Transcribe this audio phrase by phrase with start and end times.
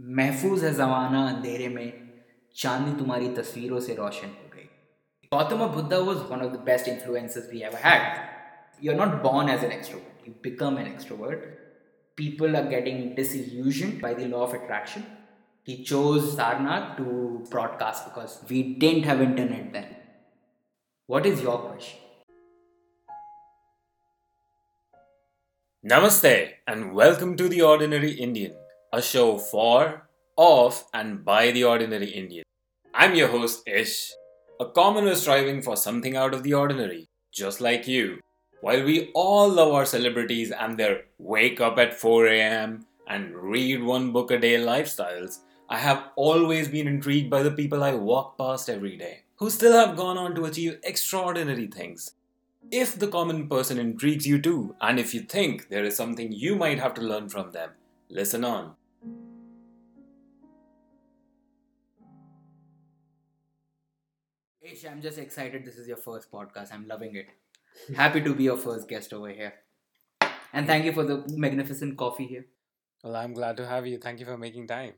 [0.00, 1.92] महफूज है जमाना अंधेरे में
[2.56, 4.64] चांदी तुम्हारी तस्वीरों से रोशन हो गई।
[5.32, 9.50] Gautam Buddha was one of the best influencers we have had you are not born
[9.50, 11.44] as an extrovert you become an extrovert
[12.18, 15.04] people are getting delusion by the law of attraction
[15.68, 17.04] he chose Sarnath to
[17.50, 19.94] broadcast because we didn't have internet then
[21.08, 22.08] what is your question
[25.84, 26.32] Namaste
[26.66, 28.59] and welcome to the Ordinary Indian.
[28.92, 32.44] A show for, of, and by the ordinary Indian.
[32.92, 34.10] I'm your host Ish,
[34.58, 38.18] a commoner striving for something out of the ordinary, just like you.
[38.60, 43.82] While we all love our celebrities and their wake up at 4 am and read
[43.82, 45.38] one book a day lifestyles,
[45.68, 49.72] I have always been intrigued by the people I walk past every day, who still
[49.72, 52.14] have gone on to achieve extraordinary things.
[52.72, 56.56] If the common person intrigues you too, and if you think there is something you
[56.56, 57.70] might have to learn from them,
[58.08, 58.74] listen on.
[64.72, 66.72] Ish, I'm just excited this is your first podcast.
[66.72, 67.26] I'm loving it.
[67.96, 69.54] Happy to be your first guest over here.
[70.52, 72.46] And thank you for the magnificent coffee here.
[73.02, 73.98] Well, I'm glad to have you.
[73.98, 74.92] Thank you for making time.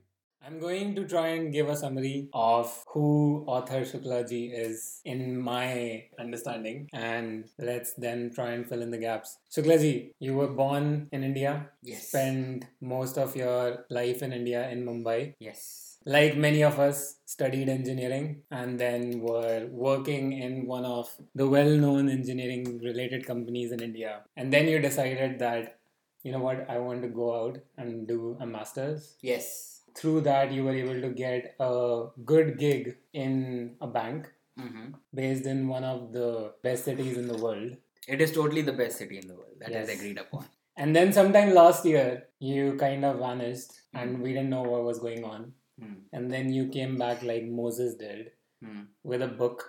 [0.45, 6.07] I'm going to try and give a summary of who author Shuklaji is in my
[6.19, 9.39] understanding, and let's then try and fill in the gaps.
[9.57, 12.09] Shuklaji, you were born in India, Yes.
[12.09, 15.34] spent most of your life in India in Mumbai.
[15.39, 15.92] Yes.
[16.05, 21.70] Like many of us, studied engineering and then were working in one of the well
[21.70, 24.20] known engineering related companies in India.
[24.36, 25.78] And then you decided that,
[26.23, 29.80] you know what, I want to go out and do a master's Yes.
[29.95, 35.47] through that you were able to get a good gig in a bank hmm based
[35.47, 37.77] in one of the best cities in the world
[38.08, 39.56] It is totally the best city in the world.
[39.61, 39.98] That is Yes.
[39.98, 40.45] agreed upon.
[40.77, 42.06] and then sometime last year
[42.39, 45.53] you kind of vanished and we didn't know what was going on
[45.83, 45.97] Mm.
[46.13, 48.31] and then you came back like moses did
[48.65, 48.83] Mm.
[49.11, 49.63] with a book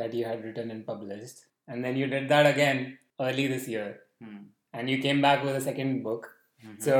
[0.00, 2.82] that you had written and published and then you did that again
[3.28, 3.88] early this year
[4.24, 4.40] Mm.
[4.72, 6.32] and you came back with a second book
[6.64, 6.76] Mhm.
[6.84, 6.94] So,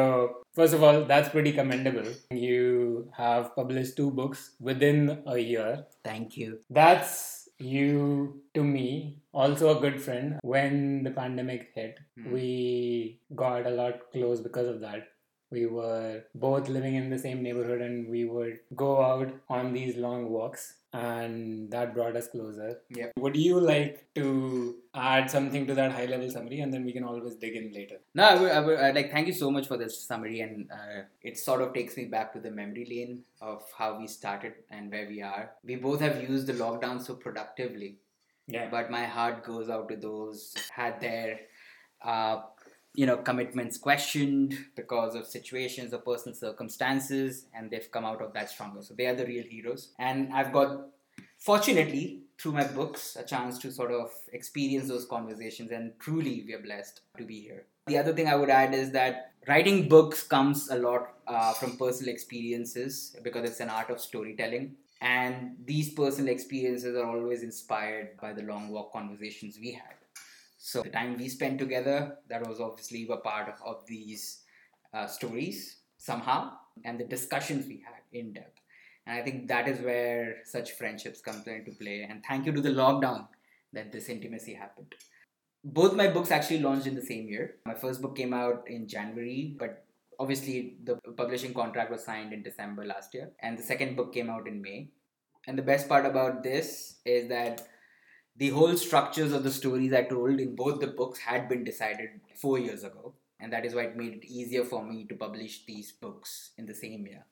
[0.56, 2.08] first of all, that's pretty commendable.
[2.30, 4.98] You have published two books within
[5.34, 5.70] a year.
[6.08, 6.48] Thank you.
[6.78, 7.14] That's
[7.58, 8.86] you to me,
[9.32, 10.36] also a good friend.
[10.54, 10.76] When
[11.06, 12.32] the pandemic hit, Hmm.
[12.36, 12.50] we
[13.44, 15.08] got a lot close because of that.
[15.50, 19.96] We were both living in the same neighborhood and we would go out on these
[19.96, 22.80] long walks, and that brought us closer.
[22.90, 23.12] Yep.
[23.18, 27.04] Would you like to add something to that high level summary and then we can
[27.04, 27.98] always dig in later?
[28.14, 30.68] No, I would, I would uh, like thank you so much for this summary, and
[30.70, 34.54] uh, it sort of takes me back to the memory lane of how we started
[34.70, 35.50] and where we are.
[35.64, 37.98] We both have used the lockdown so productively,
[38.48, 38.68] Yeah.
[38.70, 41.40] but my heart goes out to those had their,
[42.02, 42.40] uh,
[42.96, 48.32] you know, commitments questioned because of situations or personal circumstances, and they've come out of
[48.32, 48.82] that stronger.
[48.82, 50.88] So they are the real heroes, and I've got,
[51.38, 56.54] fortunately, through my books, a chance to sort of experience those conversations, and truly, we
[56.54, 57.64] are blessed to be here.
[57.86, 61.76] The other thing I would add is that writing books comes a lot uh, from
[61.76, 64.74] personal experiences because it's an art of storytelling.
[65.00, 69.94] And these personal experiences are always inspired by the long walk conversations we had.
[70.58, 74.42] So the time we spent together, that was obviously a part of, of these
[74.94, 76.52] uh, stories somehow,
[76.84, 78.60] and the discussions we had in depth.
[79.06, 82.06] And I think that is where such friendships come into play.
[82.08, 83.28] And thank you to the lockdown
[83.72, 84.94] that this intimacy happened.
[85.64, 87.56] Both my books actually launched in the same year.
[87.66, 89.84] My first book came out in January, but
[90.18, 94.30] obviously the publishing contract was signed in December last year, and the second book came
[94.30, 94.88] out in May.
[95.46, 97.66] And the best part about this is that
[98.38, 102.20] the whole structures of the stories I told in both the books had been decided
[102.34, 105.64] four years ago, and that is why it made it easier for me to publish
[105.64, 107.24] these books in the same year.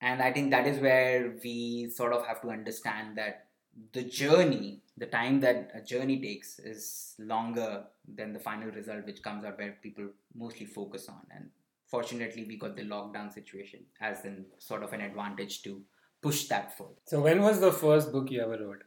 [0.00, 3.46] And I think that is where we sort of have to understand that
[3.92, 7.84] the journey, the time that a journey takes, is longer
[8.14, 11.20] than the final result, which comes out where people mostly focus on.
[11.34, 11.50] And
[11.86, 15.82] fortunately, we got the lockdown situation as in sort of an advantage to
[16.22, 16.96] push that forward.
[17.06, 18.82] So, when was the first book you ever wrote?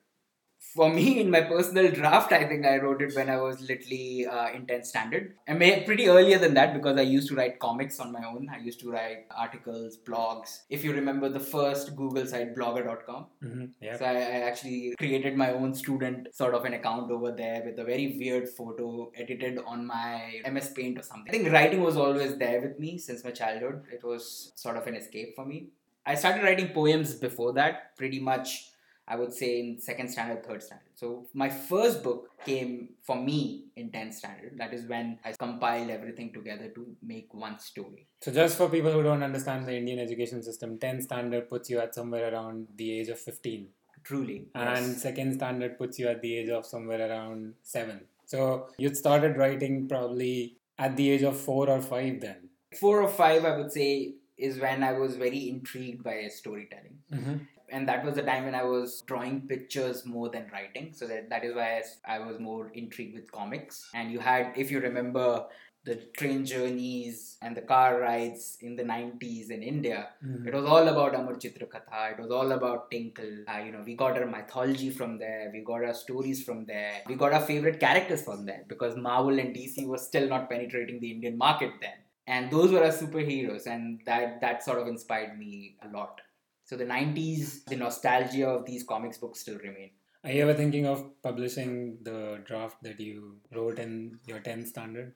[0.59, 4.27] For me, in my personal draft, I think I wrote it when I was literally
[4.27, 5.35] uh, in 10th standard.
[5.47, 8.49] I mean, pretty earlier than that because I used to write comics on my own.
[8.53, 10.59] I used to write articles, blogs.
[10.69, 13.25] If you remember the first Google site, blogger.com.
[13.43, 13.65] Mm-hmm.
[13.81, 13.97] Yeah.
[13.97, 17.79] So I, I actually created my own student sort of an account over there with
[17.79, 21.29] a very weird photo edited on my MS Paint or something.
[21.29, 23.83] I think writing was always there with me since my childhood.
[23.91, 25.69] It was sort of an escape for me.
[26.05, 28.71] I started writing poems before that, pretty much
[29.09, 30.93] I would say in second standard, third standard.
[30.95, 34.53] So my first book came for me in 10th standard.
[34.57, 38.05] That is when I compiled everything together to make one story.
[38.21, 41.79] So just for people who don't understand the Indian education system, 10th standard puts you
[41.79, 43.67] at somewhere around the age of 15.
[44.03, 44.45] Truly.
[44.53, 45.01] And yes.
[45.01, 48.01] second standard puts you at the age of somewhere around 7.
[48.25, 52.49] So you started writing probably at the age of 4 or 5 then.
[52.79, 56.99] Four or five, I would say, is when I was very intrigued by storytelling.
[57.11, 57.37] Mm-hmm.
[57.71, 60.93] And that was the time when I was drawing pictures more than writing.
[60.93, 63.89] So that, that is why I, I was more intrigued with comics.
[63.93, 65.45] And you had, if you remember,
[65.85, 70.09] the train journeys and the car rides in the 90s in India.
[70.25, 70.47] Mm-hmm.
[70.47, 72.11] It was all about Amar Chitra Katha.
[72.11, 73.45] It was all about Tinkle.
[73.47, 75.49] Uh, you know, we got our mythology from there.
[75.53, 77.01] We got our stories from there.
[77.07, 80.99] We got our favorite characters from there because Marvel and DC was still not penetrating
[80.99, 81.99] the Indian market then.
[82.27, 86.21] And those were our superheroes, and that that sort of inspired me a lot.
[86.69, 89.89] So the 90s, the nostalgia of these comics books still remain.
[90.23, 95.15] Are you ever thinking of publishing the draft that you wrote in your 10th standard?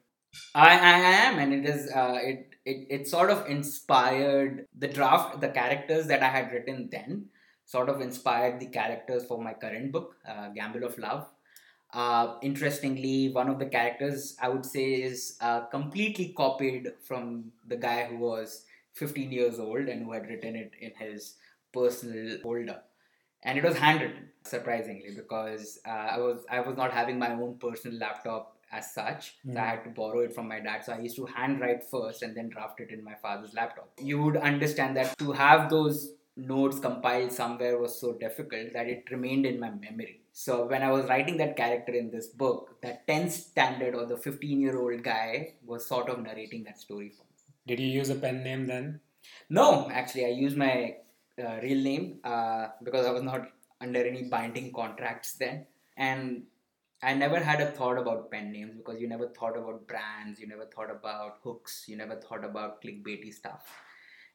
[0.52, 5.40] I, I am, and it is uh, it, it it sort of inspired the draft,
[5.40, 7.26] the characters that I had written then,
[7.66, 11.28] sort of inspired the characters for my current book, uh, Gamble of Love.
[11.92, 17.76] Uh, interestingly, one of the characters I would say is uh, completely copied from the
[17.76, 21.34] guy who was 15 years old and who had written it in his
[21.72, 22.80] personal folder.
[23.42, 27.56] And it was handwritten surprisingly because uh, i was i was not having my own
[27.58, 29.36] personal laptop as such.
[29.44, 29.68] So i Mm.
[29.70, 30.84] had to borrow it from my dad.
[30.84, 33.90] So i used to handwrite first and then draft it in my father's laptop.
[34.10, 39.10] You would understand that to have those notes compiled somewhere was so difficult that it
[39.10, 40.20] remained in my memory.
[40.44, 44.16] So when i was writing that character in this book that 10th standard or the
[44.28, 47.33] 15 year old guy was sort of narrating that story for me
[47.66, 49.00] Did you use a pen name then?
[49.48, 50.96] no, actually, I used my
[51.42, 53.48] uh, real name uh, because I was not
[53.80, 55.66] under any binding contracts then.
[55.96, 56.44] And
[57.02, 60.46] I never had a thought about pen names because you never thought about brands, you
[60.46, 63.66] never thought about hooks, you never thought about clickbaity stuff.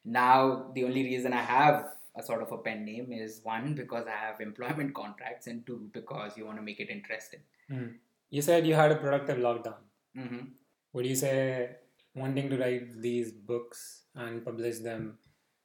[0.04, 4.06] Now, the only reason I have a sort of a pen name is one, because
[4.06, 7.40] I have employment contracts, and two, because you want to make it interesting.
[8.30, 9.76] You said you had a productive lockdown.
[10.16, 10.38] hmm
[10.92, 11.76] Would you say
[12.14, 15.18] wanting to write these books and publish them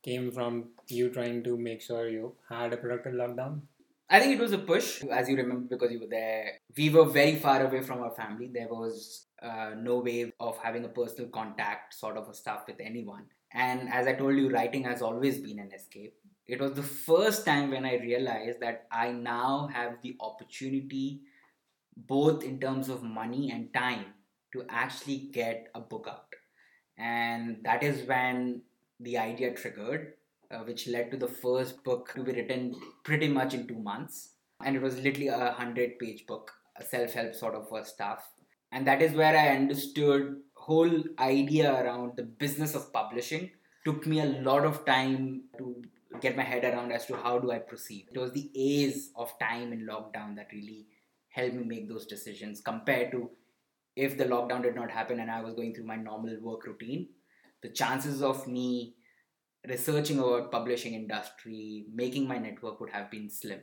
[0.03, 3.61] came from you trying to make sure you had a productive lockdown?
[4.07, 6.59] I think it was a push, as you remember, because you were there.
[6.77, 8.51] We were very far away from our family.
[8.53, 12.75] There was uh, no way of having a personal contact, sort of a stuff with
[12.79, 13.25] anyone.
[13.51, 16.13] And as I told you, writing has always been an escape.
[16.45, 21.21] It was the first time when I realized that I now have the opportunity,
[21.97, 24.05] both in terms of money and time,
[24.53, 26.34] to actually get a book out.
[26.97, 28.61] And that is when
[28.99, 30.13] the idea triggered
[30.51, 34.29] uh, which led to the first book to be written pretty much in two months.
[34.63, 38.29] And it was literally a hundred page book, a self-help sort of stuff.
[38.71, 43.51] And that is where I understood whole idea around the business of publishing.
[43.83, 45.83] Took me a lot of time to
[46.21, 48.07] get my head around as to how do I proceed.
[48.11, 50.87] It was the A's of time in lockdown that really
[51.29, 53.29] helped me make those decisions compared to
[53.95, 57.09] if the lockdown did not happen and I was going through my normal work routine.
[57.61, 58.95] The chances of me
[59.67, 63.61] researching about publishing industry, making my network would have been slim.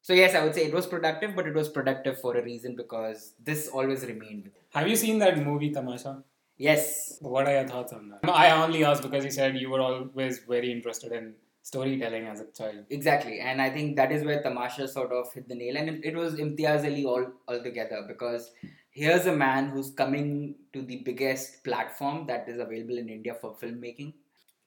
[0.00, 2.74] So yes, I would say it was productive, but it was productive for a reason
[2.76, 4.50] because this always remained.
[4.70, 6.24] Have you seen that movie Tamasha?
[6.56, 8.30] Yes, What are your thoughts on that?
[8.30, 12.46] I only asked because you said you were always very interested in storytelling as a
[12.46, 12.84] child.
[12.90, 16.14] exactly, and I think that is where Tamasha sort of hit the nail, and it,
[16.14, 18.50] was Imtiaz Ali all altogether because
[18.92, 23.56] here's a man who's coming to the biggest platform that is available in India for
[23.56, 24.12] filmmaking.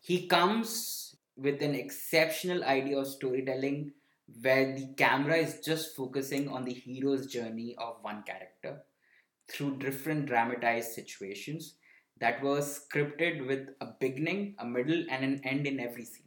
[0.01, 3.91] He comes with an exceptional idea of storytelling
[4.41, 8.81] where the camera is just focusing on the hero's journey of one character
[9.47, 11.75] through different dramatized situations
[12.19, 16.24] that were scripted with a beginning, a middle, and an end in every scene.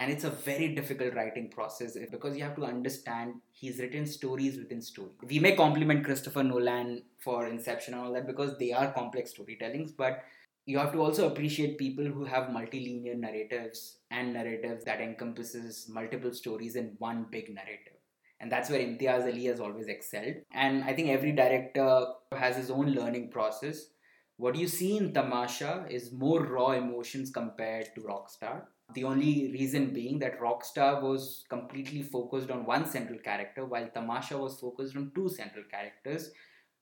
[0.00, 4.06] And it's a very difficult writing process eh, because you have to understand he's written
[4.06, 5.10] stories within story.
[5.28, 9.90] We may compliment Christopher Nolan for Inception and all that because they are complex storytellings,
[9.94, 10.24] but
[10.64, 16.32] you have to also appreciate people who have multilinear narratives and narratives that encompasses multiple
[16.32, 17.98] stories in one big narrative.
[18.40, 20.36] And that's where imtiaz ali has always excelled.
[20.52, 23.88] And i think every director has his own learning process.
[24.38, 28.62] What you see in tamasha is more raw emotions compared to rockstar
[28.94, 34.36] the only reason being that rockstar was completely focused on one central character while tamasha
[34.36, 36.30] was focused on two central characters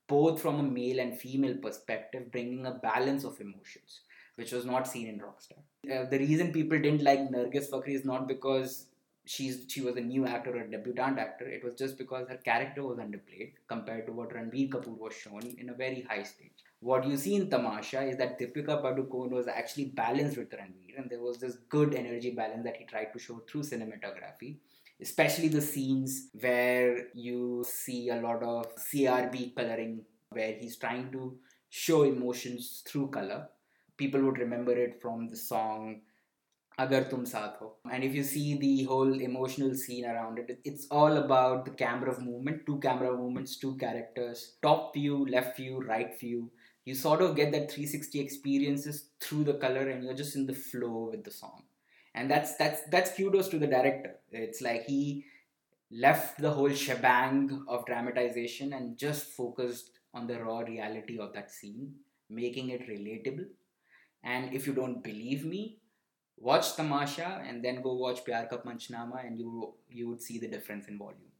[0.08, 4.00] both from a male and female perspective, bringing a balance of emotions,
[4.36, 5.60] which was not seen in Rockstar.
[5.92, 8.86] Uh, the reason people didn't like Nargis Fakhri is not because
[9.26, 11.46] she's she was a new actor or a debutant actor.
[11.46, 15.42] It was just because her character was underplayed compared to what Ranbir Kapoor was shown
[15.58, 16.64] in a very high stage.
[16.80, 21.10] What you see in Tamasha is that Deepika Padukone was actually balanced with Ranbir, and
[21.10, 24.58] there was this good energy balance that he tried to show through cinematography.
[25.00, 31.36] Especially the scenes where you see a lot of CRB coloring, where he's trying to
[31.68, 33.48] show emotions through color.
[33.96, 36.00] People would remember it from the song
[36.80, 37.74] Agar Tum Saath Ho.
[37.90, 42.18] And if you see the whole emotional scene around it, it's all about the camera
[42.20, 46.50] movement, two camera movements, two characters, top view, left view, right view.
[46.88, 50.54] You sort of get that 360 experiences through the color and you're just in the
[50.54, 51.64] flow with the song.
[52.14, 54.14] And that's that's that's kudos to the director.
[54.32, 55.26] It's like he
[55.90, 61.50] left the whole shebang of dramatization and just focused on the raw reality of that
[61.50, 61.92] scene,
[62.30, 63.48] making it relatable.
[64.24, 65.80] And if you don't believe me,
[66.38, 70.48] watch Tamasha and then go watch Pyar Ka Panchnama and you you would see the
[70.48, 71.32] difference in volume.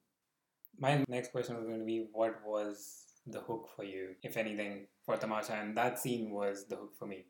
[0.79, 4.87] My next question was going to be what was the hook for you, if anything,
[5.05, 5.55] for Tamasha?
[5.55, 7.25] And that scene was the hook for me.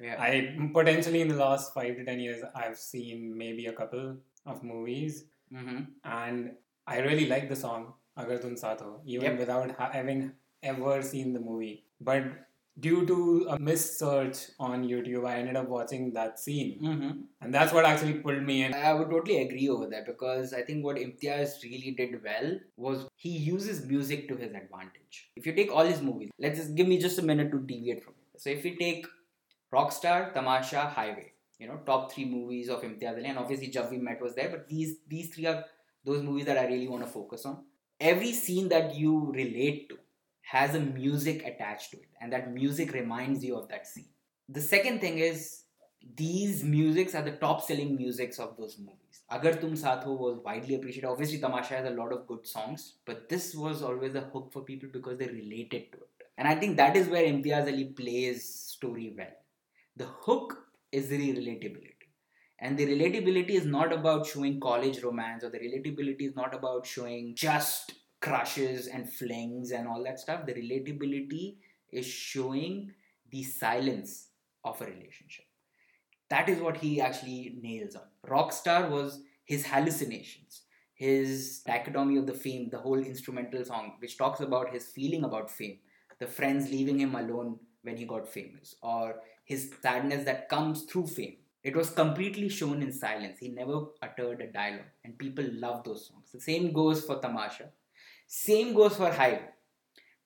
[0.00, 0.16] Yeah.
[0.20, 4.62] I potentially in the last five to ten years, I've seen maybe a couple of
[4.62, 5.82] movies, mm-hmm.
[6.04, 6.52] and
[6.86, 9.38] I really like the song Agar Tum Saath Ho, even Yep.
[9.38, 10.32] without ha- having
[10.62, 11.84] ever seen the movie.
[12.00, 12.24] But
[12.80, 17.10] due to a missed search on YouTube, I ended up watching that scene, Mm-hmm.
[17.40, 18.74] and that's what actually pulled me in.
[18.74, 23.06] I would totally agree over that because I think what Imtiaz really did well was
[23.16, 25.30] he uses music to his advantage.
[25.36, 28.02] If you take all his movies, let's just give me just a minute to deviate
[28.02, 28.40] from it.
[28.40, 29.06] So if you take
[29.72, 33.98] Rockstar, Tamasha, Highway, you know, top three movies of Imtiaz Ali, and obviously Jab We
[33.98, 35.64] Met was there, but these these three are
[36.04, 37.64] those movies that I really want to focus on.
[38.00, 39.98] Every scene that you relate to
[40.50, 44.08] has a music attached to it, and that music reminds you of that scene.
[44.48, 45.62] The second thing is
[46.16, 49.22] these musics are the top selling musics of those movies.
[49.32, 51.08] Agar Tum Saath Ho was widely appreciated.
[51.08, 54.62] Obviously, Tamasha has a lot of good songs, but this was always a hook for
[54.62, 56.26] people because they related to it.
[56.36, 59.26] And I think that is where Imtiaz Ali plays story well.
[59.96, 60.58] The hook
[60.92, 61.90] is the relatability.
[62.58, 66.86] And the relatability is not about showing college romance, or the relatability is not about
[66.86, 70.46] showing just crushes and flings and all that stuff.
[70.46, 71.56] The relatability
[71.92, 72.92] is showing
[73.30, 74.28] the silence
[74.64, 75.44] of a relationship
[76.30, 78.02] that is what he actually nails on.
[78.26, 80.62] Rockstar was his hallucinations,
[80.94, 85.50] his dichotomy of the fame, the whole instrumental song, which talks about his feeling about
[85.50, 85.78] fame,
[86.18, 91.06] the friends leaving him alone when he got famous, or his sadness that comes through
[91.06, 91.36] fame.
[91.62, 93.38] It was completely shown in silence.
[93.38, 96.30] He never uttered a dialogue, and people love those songs.
[96.32, 97.70] The same goes for Tamasha.
[98.26, 99.50] Same goes for Highway.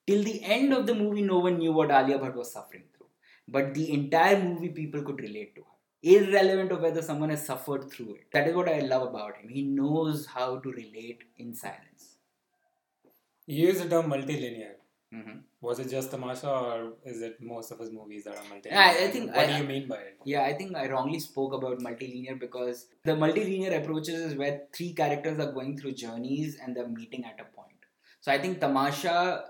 [0.07, 3.07] Till the end of the movie, no one knew what Alia Bhatt was suffering through.
[3.47, 5.67] But the entire movie, people could relate to her
[6.01, 8.31] irrelevant of whether someone has suffered through it.
[8.31, 9.49] That is what I love about him.
[9.49, 12.17] He knows how to relate in silence.
[13.45, 14.75] You use the term multilinear.
[15.13, 15.43] Mhm.
[15.61, 18.73] Was it just Tamasha, or is it most of his movies that are multilinear?
[18.73, 20.17] I- I think What I- do you mean by it?
[20.23, 24.93] Yeah, I think I wrongly spoke about multilinear because the multilinear approaches is where three
[24.93, 27.58] characters are going through journeys and they're meeting at a point.
[28.21, 29.43] So I think Tamasha,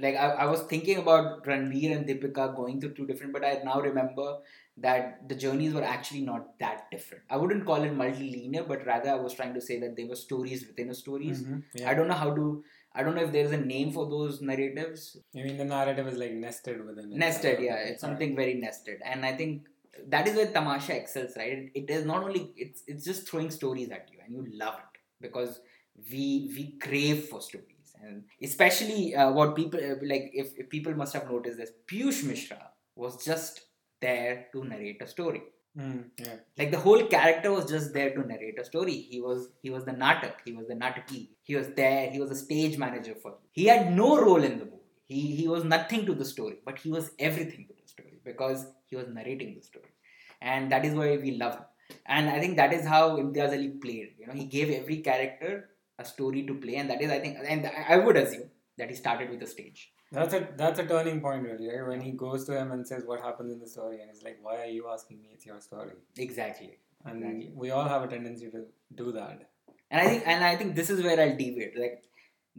[0.00, 3.60] like I, I was thinking about Ranveer and Deepika going through two different, but I
[3.64, 4.38] now remember
[4.76, 7.24] that the journeys were actually not that different.
[7.30, 10.14] I wouldn't call it multilinear, but rather I was trying to say that they were
[10.16, 11.42] stories within a stories.
[11.42, 12.64] Mhm, I don't know how to.
[12.92, 15.16] I don't know if there's a name for those narratives.
[15.36, 17.16] I mean, the narrative is like nested within it.
[17.16, 19.66] Nested, yeah, it's something very nested, and I think
[20.08, 21.70] that is where Tamasha excels, right?
[21.74, 25.00] It is not only it's it's just throwing stories at you, and you love it
[25.20, 25.60] because
[26.10, 30.30] we we crave for stories, and especially uh, what people uh, like.
[30.32, 33.62] If, if people must have noticed this, Piyush Mishra was just
[34.00, 35.42] there to narrate a story.
[35.78, 36.36] Mm, yeah.
[36.56, 38.94] like the whole character was just there to narrate a story.
[38.94, 41.28] He was he was the natak he was the nataki.
[41.42, 44.64] He was there he was a stage manager for he had no role in the
[44.64, 44.90] movie.
[45.06, 48.66] He he was nothing to the story but he was everything to the story because
[48.86, 49.92] he was narrating the story.
[50.40, 51.66] And that is why we love him.
[52.06, 54.14] And i think that is how imtiaz ali played.
[54.18, 55.52] You know he gave every character
[55.98, 58.96] a story to play and that is i think and i would assume that he
[58.96, 59.80] started with a stage
[60.16, 61.86] That's a that's a turning point, really, right?
[61.88, 64.38] When he goes to him and says, "What happens in the story?" and he's like,
[64.46, 65.32] "Why are you asking me?
[65.34, 66.68] It's your story." exactly
[67.10, 67.50] And Exactly.
[67.62, 68.62] we all have a tendency to
[69.00, 69.42] do that.
[69.90, 71.76] And I think and I think this is where I'll deviate.
[71.82, 71.98] Like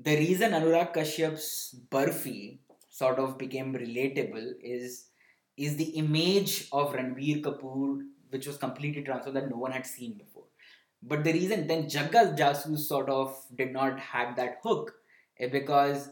[0.10, 1.50] the reason Anurag Kashyap's
[1.96, 2.60] Barfi
[3.02, 5.00] sort of became relatable is
[5.58, 7.90] is the image of Ranbir Kapoor,
[8.30, 10.39] which was completely transformed that no one had seen before.
[11.02, 14.94] But the reason then Jagga Jasoos sort of did not have that hook
[15.38, 16.10] is because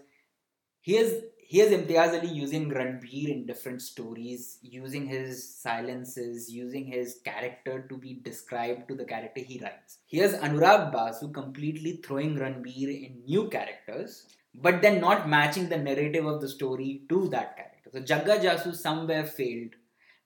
[0.82, 7.86] his here's Imtiaz Ali using Ranbir in different stories, using his silences, using his character
[7.90, 10.00] to be described to the character he writes.
[10.08, 16.26] Here's Anurag Basu completely throwing Ranbir in new characters, but then not matching the narrative
[16.26, 17.90] of the story to that character.
[17.94, 19.76] So Jagga Jasu somewhere failed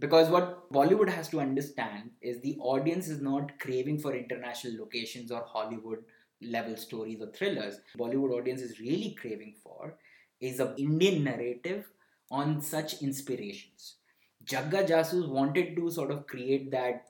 [0.01, 5.31] because what Bollywood has to understand is the audience is not craving for international locations
[5.31, 6.00] or Hollywood
[6.41, 7.75] level stories or thrillers.
[8.00, 9.96] Bollywood audience is really craving for
[10.39, 11.91] is a Indian narrative
[12.31, 13.98] on such inspirations.
[14.43, 17.05] Jagga Jasoos wanted to sort of create that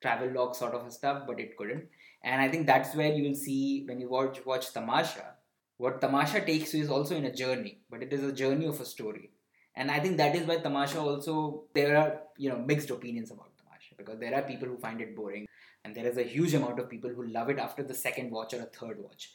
[0.00, 1.88] travel log sort of stuff, but it couldn't.
[2.22, 5.34] And I think that's where you will see when you watch watch Tamasha,
[5.76, 8.80] what Tamasha takes you is also in a journey, but it is a journey of
[8.80, 9.30] a story.
[9.78, 13.56] And I think that is why Tamasha also there are you know mixed opinions about
[13.58, 15.46] Tamasha because there are people who find it boring,
[15.84, 18.54] and there is a huge amount of people who love it after the second watch
[18.54, 19.30] or a third watch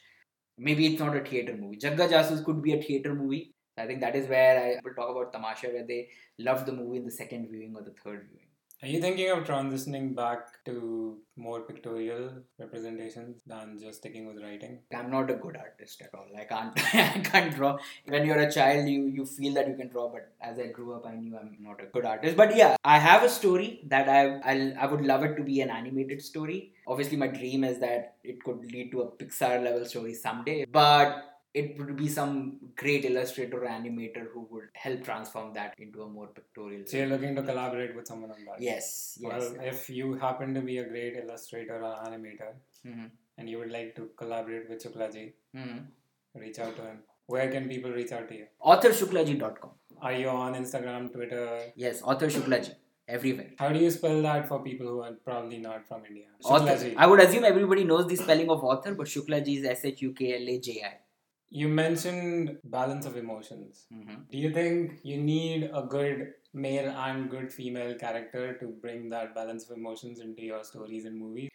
[0.58, 1.76] maybe it's not a theater movie.
[1.76, 3.54] Jagga Jasoos could be a theater movie.
[3.76, 6.08] I think that is where I will talk about Tamasha, where they
[6.38, 8.43] love the movie in the second viewing or the third viewing.
[8.84, 14.80] Are you thinking of transitioning back to more pictorial representations than just sticking with writing?
[14.94, 16.26] I'm not a good artist at all.
[16.38, 17.78] I can't I can't draw.
[18.06, 20.92] When you're a child you you feel that you can draw, but as I grew
[20.92, 22.36] up I knew I'm not a good artist.
[22.36, 24.20] But yeah, I have a story that I
[24.52, 26.74] i I would love it to be an animated story.
[26.86, 30.66] Obviously my dream is that it could lead to a Pixar level story someday.
[30.66, 36.02] But it would be some great illustrator or animator who would help transform that into
[36.02, 36.82] a more pictorial.
[36.84, 38.60] So you're looking to collaborate with someone on that.
[38.60, 39.16] Yes.
[39.20, 39.52] yes.
[39.62, 42.52] If you happen to be a great illustrator or animator,
[42.84, 43.06] mm-hmm.
[43.38, 46.40] and you would like to collaborate with Shuklaji, mm-hmm.
[46.40, 46.98] reach out to him.
[47.26, 48.46] Where can people reach out to you?
[48.62, 49.70] AuthorShuklaji.com.
[50.02, 51.72] Are you on Instagram, Twitter?
[51.76, 52.74] Yes, Author Shuklaji.
[53.06, 53.50] Everywhere.
[53.58, 56.24] How do you spell that for people who are probably not from India?
[56.42, 56.92] Author.
[56.96, 60.12] I would assume everybody knows the spelling of author, but Shuklaji is S H U
[60.12, 61.03] K L A J I.
[61.50, 63.86] You mentioned balance of emotions.
[63.92, 64.14] Mm-hmm.
[64.30, 69.34] Do you think you need a good male and good female character to bring that
[69.34, 71.50] balance of emotions into your stories and movies?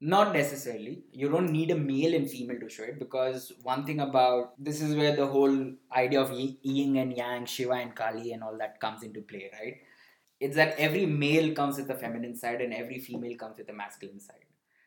[0.00, 1.04] Not necessarily.
[1.12, 4.82] You don't need a male and female to show it because one thing about this
[4.82, 8.80] is where the whole idea of yin and yang, Shiva and Kali, and all that
[8.80, 9.76] comes into play, right?
[10.40, 13.72] It's that every male comes with a feminine side and every female comes with a
[13.72, 14.43] masculine side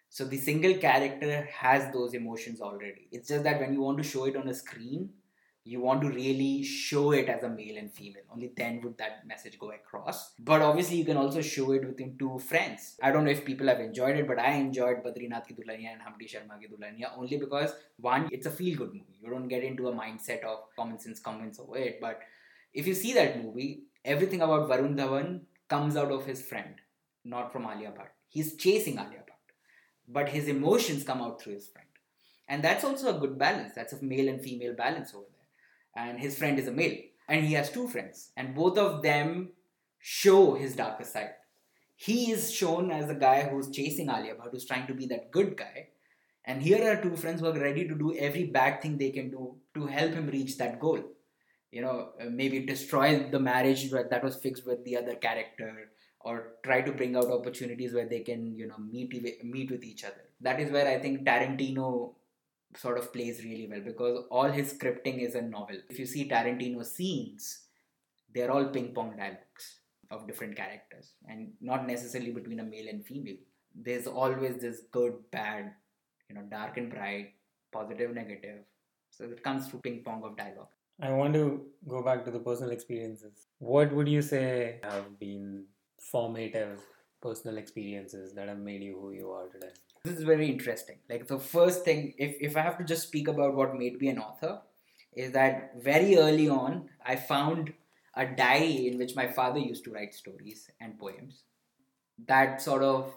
[0.09, 3.07] so the single character has those emotions already.
[3.11, 5.09] It's just that when you want to show it on a screen,
[5.67, 8.23] you want to really show it as a male and female.
[8.31, 10.31] Only then would that message go across.
[10.39, 12.95] But obviously, you can also show it within two friends.
[13.03, 16.01] I don't know if people have enjoyed it, but I enjoyed Badrinath Ki Dulhania and
[16.01, 19.19] Humpty Sharma Ki Dulhania only because one, it's a feel good movie.
[19.21, 21.99] You don't get into a mindset of common sense comments over it.
[21.99, 22.21] But
[22.73, 26.75] if you see that movie, everything about Varun Dhawan comes out of his friend,
[27.25, 28.11] not from Alia Bhatt.
[28.29, 29.26] He's chasing Alia
[30.07, 31.87] but his emotions come out through his friend.
[32.47, 33.73] And that's also a good balance.
[33.75, 36.05] That's a male and female balance over there.
[36.05, 36.97] And his friend is a male.
[37.27, 38.31] And he has two friends.
[38.37, 39.49] And both of them
[39.99, 41.31] show his darker side.
[41.95, 45.31] He is shown as the guy who's chasing Alia Bhatt, who's trying to be that
[45.31, 45.87] good guy.
[46.45, 49.29] And here are two friends who are ready to do every bad thing they can
[49.29, 51.03] do to help him reach that goal.
[51.71, 55.89] You know, uh, maybe destroy the marriage that was fixed with the other character,
[56.27, 56.37] or
[56.67, 59.13] try to bring out opportunities where they can you know meet
[59.55, 60.23] meet with each other.
[60.47, 61.87] That is where i think tarantino
[62.81, 65.77] sort of plays really well because all his scripting is a novel.
[65.89, 67.49] If you see tarantino scenes
[68.33, 69.67] they're all ping pong dialogues
[70.11, 73.41] of different characters and not necessarily between a male and female.
[73.87, 75.71] There's always this good bad
[76.29, 77.33] you know dark and bright
[77.71, 78.59] positive negative.
[79.11, 80.73] So it comes through ping pong of dialogue.
[80.99, 83.47] I want to go back to the personal experiences.
[83.59, 85.65] What would you say have been
[85.99, 86.81] formative
[87.21, 89.73] personal experiences that have made you who you are today?
[90.03, 90.97] This is very interesting.
[91.09, 94.09] Like the first thing, if, if I have to just speak about what made me
[94.09, 94.61] an author,
[95.13, 97.73] is that very early on I found
[98.15, 101.43] a diary in which my father used to write stories and poems.
[102.27, 103.13] That sort of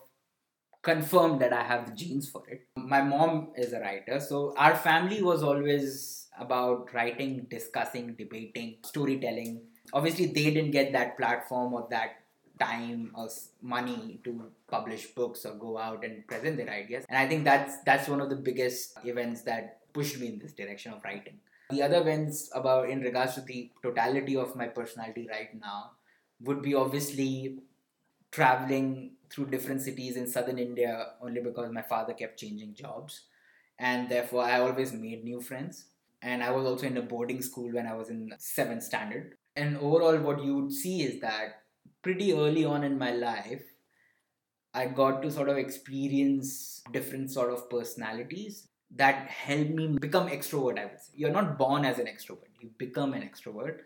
[0.82, 2.66] confirmed that I have the genes for it.
[2.76, 9.62] My mom is a writer, so our family was always about writing, discussing, debating, storytelling.
[9.92, 12.19] Obviously, they didn't get that platform or that
[12.60, 13.28] time or
[13.62, 17.04] money to publish books or go out and present their ideas.
[17.08, 20.52] And i think that's that's one of the biggest events that pushed me in this
[20.52, 21.38] direction of writing.
[21.70, 25.92] The other events about in regards to the totality of my personality right now
[26.40, 27.58] would be obviously
[28.30, 33.22] traveling through different cities in southern india only because my father kept changing jobs.
[33.78, 35.86] And therefore i always made new friends.
[36.22, 39.36] And i was also in a boarding school when i was in 7th standard.
[39.56, 41.59] And overall what you would see is that
[42.02, 43.62] pretty early on in my life,
[44.72, 48.66] I got to sort of experience different sort of personalities.
[49.00, 51.12] that helped me become extrovert i would say.
[51.14, 52.54] You're not born as an extrovert.
[52.60, 53.76] You become an extrovert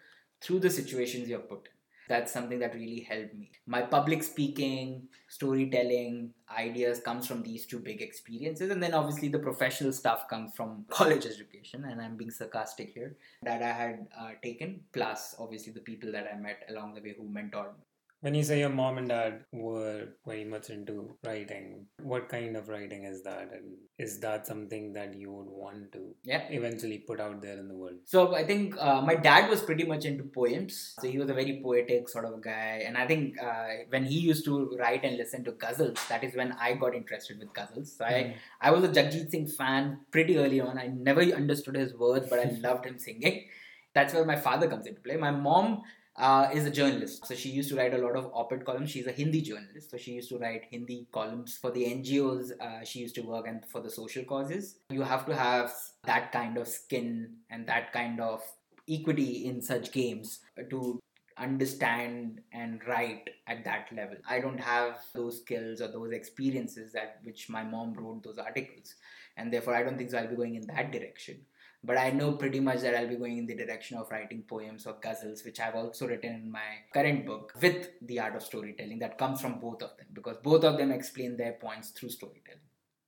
[0.41, 1.75] through the situations you're put in.
[2.13, 3.51] That's something that really helped me.
[3.67, 9.39] My public speaking storytelling ideas comes from these two big experiences and then obviously the
[9.39, 14.31] professional stuff comes from college education and i'm being sarcastic here that i had uh,
[14.43, 17.85] taken plus obviously the people that i met along the way who mentored me
[18.25, 22.71] When you say your mom and dad were very much into writing, what kind of
[22.71, 23.51] writing is that?
[23.53, 27.69] And is that something that you would want to yeah eventually put out there in
[27.69, 27.99] the world?
[28.07, 30.95] So I think uh, my dad was pretty much into poems.
[30.99, 34.21] So he was a very poetic sort of guy, and I think uh, when he
[34.21, 37.89] used to write and listen to ghazals, that is when I got interested with ghazals.
[37.99, 40.79] So I, I was a Jagjit Singh fan pretty early on.
[40.79, 43.49] I never understood his words, but I loved him singing.
[43.93, 45.19] That's where my father comes into play.
[45.19, 45.83] My mom
[46.17, 47.27] uh, is a journalist.
[47.27, 48.91] So she used to write a lot of op-ed columns.
[48.91, 52.53] She's a Hindi journalist, so she used to write Hindi columns for the NGOs.
[52.61, 54.79] Uh, she used to work and for the social causes.
[54.91, 55.73] You have to have
[56.05, 58.43] that kind of skin and that kind of
[58.89, 61.01] equity in such games to
[61.37, 64.17] understand and write at that level.
[64.29, 68.95] I don't have those skills or those experiences at which my mom wrote those articles,
[69.37, 70.19] and therefore I don't think so.
[70.19, 71.39] I'll be going in that direction
[71.85, 74.87] but I know pretty much that I'll be going in the direction of writing poems
[74.87, 78.99] or ghazals, which I've also written in my current book with the art of storytelling
[79.01, 82.61] that comes from both of them because both of them explain their points through storytelling.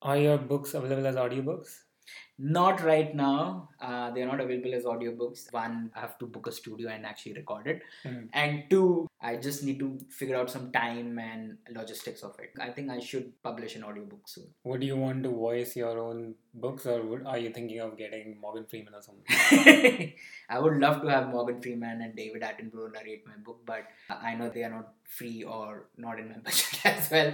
[0.03, 1.86] Are your books available as audiobooks?
[2.39, 3.71] Not right now.
[3.81, 5.53] Uh, they are not available as audiobooks.
[5.53, 7.83] One, I have to book a studio and actually record it.
[8.05, 8.29] Mm.
[8.33, 12.51] And two, I just need to figure out some time and logistics of it.
[12.61, 14.49] I think I should publish an audiobook soon.
[14.65, 18.39] Would you want to voice your own books, or would, are you thinking of getting
[18.41, 20.13] Morgan Freeman or something?
[20.51, 24.35] I would love to have Morgan Freeman and David Attenborough narrate my book, but I
[24.35, 27.33] know they are not free or not in my budget as well.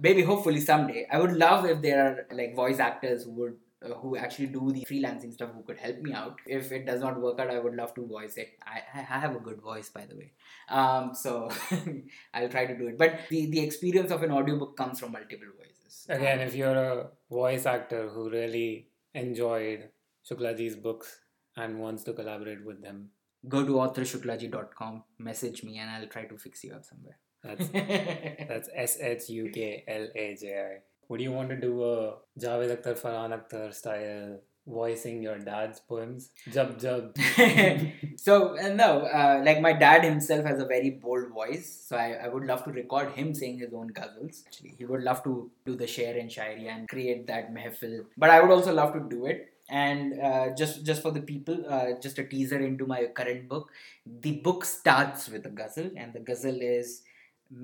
[0.00, 1.06] Maybe hopefully someday.
[1.10, 4.70] I would love if there are like voice actors who would uh, who actually do
[4.72, 6.38] the freelancing stuff who could help me out.
[6.46, 8.58] If it does not work out, I would love to voice it.
[8.64, 10.32] I, I have a good voice, by the way.
[10.68, 11.50] Um, so
[12.34, 12.98] I'll try to do it.
[12.98, 16.06] But the, the experience of an audiobook comes from multiple voices.
[16.08, 19.88] Again, if you're a voice actor who really enjoyed
[20.28, 21.20] Shuklaji's books
[21.56, 23.10] and wants to collaborate with them,
[23.46, 27.18] Go to authorshuklaji.com, message me, and I'll try to fix you up somewhere.
[27.44, 27.68] that's
[28.48, 32.14] that's S H U K L A J I would you want to do a
[32.38, 36.30] Javed Akhtar, Farhan Akhtar style voicing your dad's poems?
[36.52, 37.16] Jab jab.
[38.16, 42.18] so uh, no, uh, like my dad himself has a very bold voice, so I,
[42.24, 44.44] I would love to record him saying his own ghazals.
[44.46, 48.04] Actually, he would love to do the share and shairi and create that mehfil.
[48.16, 51.64] But I would also love to do it and uh, just just for the people
[51.68, 53.70] uh, just a teaser into my current book
[54.06, 57.02] the book starts with a ghazal and the ghazal is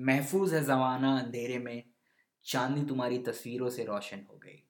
[0.09, 1.83] mehfooz hai zamana andhere mein
[2.44, 4.62] चांदनी तुम्हारी तस्वीरों से रोशन हो गई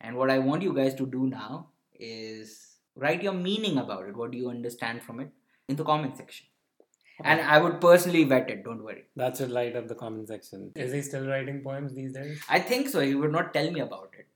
[0.00, 4.16] and what I want you guys to do now is write your meaning about it.
[4.16, 5.30] What do you understand from it
[5.68, 6.46] in the comment section?
[7.24, 9.04] And I would personally vet it, don't worry.
[9.16, 10.72] That should light up the comment section.
[10.74, 12.42] Is he still writing poems these days?
[12.48, 13.00] I think so.
[13.00, 14.26] He would not tell me about it.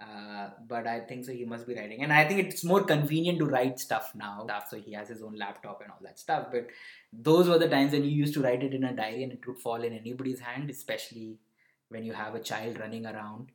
[0.00, 1.32] Uh, but I think so.
[1.32, 4.46] He must be writing, and I think it's more convenient to write stuff now.
[4.70, 6.46] So he has his own laptop and all that stuff.
[6.52, 6.68] But
[7.12, 9.44] those were the times when you used to write it in a diary, and it
[9.44, 11.38] would fall in anybody's hand, especially
[11.93, 13.51] when you have a child running around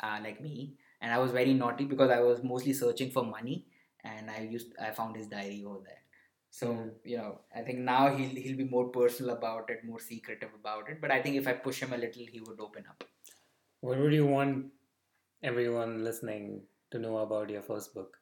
[0.00, 0.74] uh, like me.
[1.00, 3.66] And I was very naughty because I was mostly searching for money,
[4.04, 6.02] and I used I found his diary over there.
[6.50, 6.90] So Mm.
[7.12, 10.88] you know, I think now he'll he'll be more personal about it, more secretive about
[10.94, 11.00] it.
[11.02, 13.04] But I think if I push him a little, he would open up.
[13.80, 14.66] What would you want
[15.42, 18.18] everyone listening to know about your first book?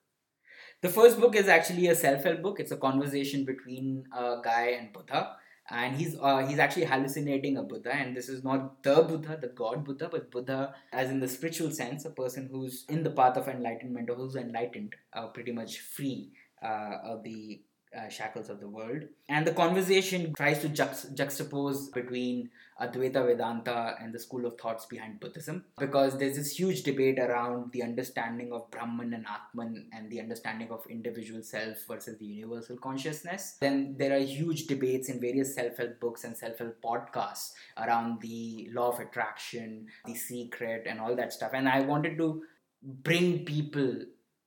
[0.83, 2.61] The first book is actually a self-help book.
[2.61, 5.37] It's a conversation between a guy and Buddha,
[5.71, 7.95] and he's uh, he's actually hallucinating a Buddha.
[7.95, 11.71] And this is not the Buddha, the God Buddha, but Buddha, as in the spiritual
[11.71, 15.81] sense, a person who's in the path of enlightenment or who's enlightened, uh, pretty much
[15.81, 17.63] free uh, of the
[17.97, 19.03] uh, shackles of the world.
[19.29, 24.87] And the conversation tries to juxt- juxtapose between Advaita Vedanta and the school of thoughts
[24.87, 30.11] behind Buddhism because there's this huge debate around the understanding of Brahman and Atman and
[30.11, 33.57] the understanding of individual self versus the universal consciousness.
[33.61, 38.21] Then there are huge debates in various self help books and self help podcasts around
[38.21, 41.53] the law of attraction, the secret, and all that stuff.
[41.55, 42.43] And I wanted to
[42.83, 44.03] bring people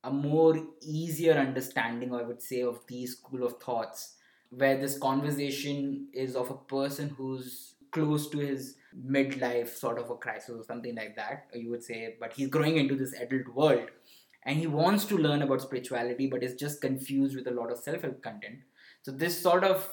[0.07, 4.15] a more easier understanding, I would say, of these school of thoughts
[4.49, 10.15] where this conversation is of a person who's close to his midlife sort of a
[10.15, 13.47] crisis or something like that uh, you would say but he's growing into this adult
[13.53, 13.89] world
[14.43, 17.77] and he wants to learn about spirituality but is just confused with a lot of
[17.77, 18.59] self-help content.
[19.01, 19.87] So this sort of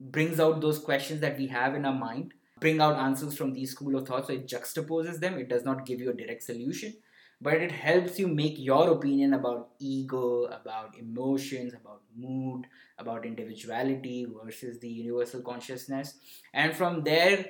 [0.00, 3.70] brings out those questions that we have in our mind bring out answers from these
[3.70, 6.94] school of thoughts so it juxtaposes them it does not give you a direct solution
[7.40, 12.66] but it helps you make your opinion about ego, about emotions, about mood,
[12.98, 16.14] about individuality versus the universal consciousness.
[16.52, 17.46] And from there,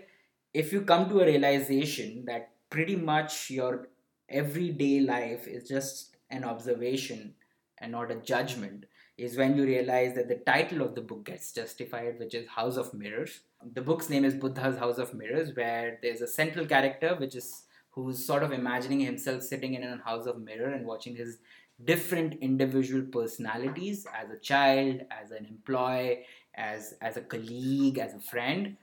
[0.55, 3.89] if you come to a realization that pretty much your
[4.29, 7.35] everyday life is just an observation
[7.79, 8.85] and not a judgment,
[9.19, 12.77] is when you realize that the title of the book gets justified, which is House
[12.77, 13.41] of Mirrors.
[13.75, 17.65] The book's name is Buddha's House of Mirrors, where there's a central character which is
[17.91, 21.39] who's sort of imagining himself sitting in a house of mirror and watching his
[21.85, 26.25] different individual personalities as a child, as an employee,
[26.55, 28.77] as as a colleague, as a friend,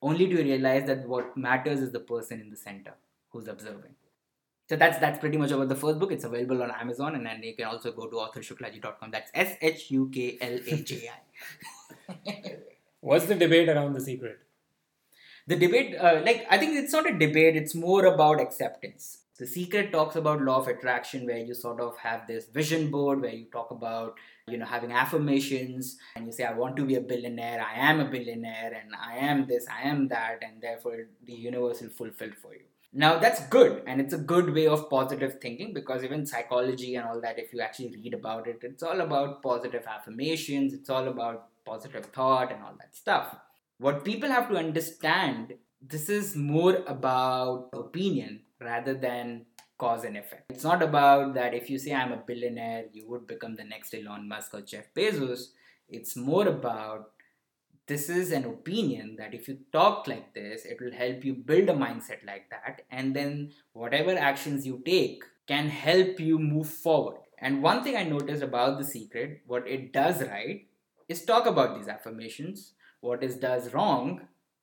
[0.00, 2.94] only to realize that what matters is the person in the center
[3.30, 3.94] who's observing.
[4.68, 6.12] So that's that's pretty much about the first book.
[6.12, 9.10] It's available on Amazon, and then you can also go to authorshuklaji.com.
[9.10, 12.56] That's S H U K L A J I.
[13.00, 14.38] What's the debate around the secret?
[15.46, 17.56] The debate, uh, like I think it's not a debate.
[17.56, 19.18] It's more about acceptance.
[19.38, 23.20] The secret talks about law of attraction, where you sort of have this vision board
[23.22, 26.96] where you talk about you know having affirmations and you say i want to be
[26.96, 30.96] a billionaire i am a billionaire and i am this i am that and therefore
[31.26, 34.90] the universe will fulfill for you now that's good and it's a good way of
[34.90, 38.82] positive thinking because even psychology and all that if you actually read about it it's
[38.82, 43.36] all about positive affirmations it's all about positive thought and all that stuff
[43.82, 50.52] what people have to understand this is more about opinion rather than cause and effect.
[50.52, 53.92] It's not about that if you say I'm a billionaire, you would become the next
[53.92, 55.46] Elon Musk or Jeff Bezos.
[55.88, 57.10] It's more about
[57.88, 61.68] this is an opinion that if you talk like this, it will help you build
[61.68, 62.82] a mindset like that.
[62.88, 67.18] And then whatever actions you take can help you move forward.
[67.38, 70.68] And one thing I noticed about The Secret, what it does right,
[71.08, 72.74] is talk about these affirmations.
[73.02, 74.20] What it does wrong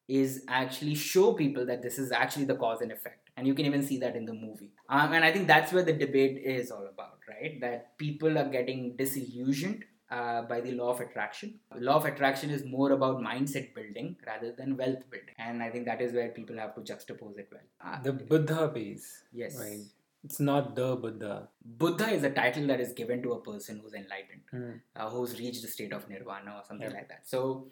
[0.08, 3.66] is actually show people that this is actually the cause and effect and you can
[3.68, 6.72] even see that in the movie um, and i think that's where the debate is
[6.78, 11.54] all about right that people are getting disillusioned uh, by the law of attraction.
[11.78, 15.86] law of attraction is more about mindset building rather than wealth building, and I think
[15.86, 17.62] that is where people have to juxtapose it well.
[17.86, 19.22] Uh, the Buddha piece.
[19.32, 19.60] Yes.
[19.60, 19.82] Right.
[20.24, 21.50] It's not the Buddha.
[21.64, 24.82] Buddha is a title that is given to a person who's enlightened, Mm.
[24.96, 26.98] uh, who's reached the state of nirvana or something Yeah.
[27.02, 27.28] like that.
[27.36, 27.68] So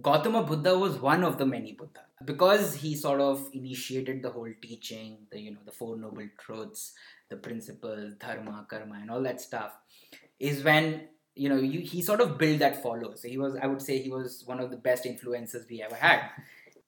[0.00, 4.52] Gautama Buddha was one of the many Buddha because he sort of initiated the whole
[4.62, 6.94] teaching, the you know the four noble truths,
[7.28, 9.72] the principles, dharma, karma, and all that stuff.
[10.40, 13.14] Is when you know you, he sort of built that follow.
[13.16, 15.94] So he was, I would say, he was one of the best influences we ever
[15.94, 16.22] had.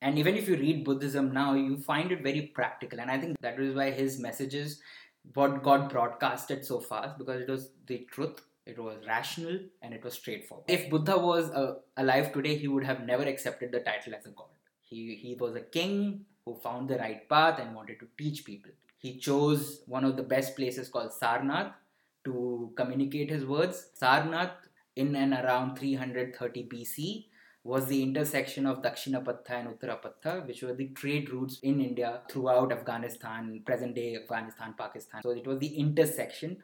[0.00, 3.38] And even if you read Buddhism now, you find it very practical, and I think
[3.40, 4.80] that is why his messages,
[5.34, 10.02] what got broadcasted so fast because it was the truth it was rational and it
[10.02, 10.64] was straightforward.
[10.68, 14.30] If Buddha was uh, alive today, he would have never accepted the title as a
[14.30, 14.46] god.
[14.80, 18.70] He, he was a king who found the right path and wanted to teach people.
[18.98, 21.72] He chose one of the best places called Sarnath
[22.24, 23.90] to communicate his words.
[24.00, 24.52] Sarnath,
[24.96, 27.26] in and around 330 BC,
[27.64, 32.70] was the intersection of Dakshinapatha and Uttarapatha, which were the trade routes in India throughout
[32.70, 35.22] Afghanistan, present day Afghanistan, Pakistan.
[35.22, 36.58] So it was the intersection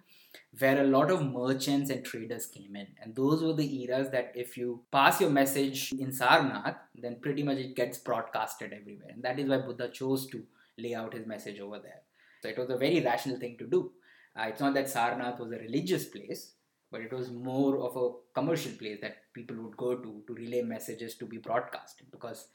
[0.59, 2.89] where a lot of merchants and traders came in.
[3.03, 7.43] And those were the eras that if you pass your message in Sarnath, then pretty
[7.43, 9.11] much it gets broadcasted everywhere.
[9.11, 10.45] And that is why Buddha chose to
[10.79, 12.03] lay out his message over there.
[12.43, 13.93] So it was a very rational thing to do.
[14.39, 16.55] Uh, it's not that Sarnath was a religious place,
[16.91, 20.63] but it was more of a commercial place that people would go to to relay
[20.63, 22.49] messages to be broadcasted because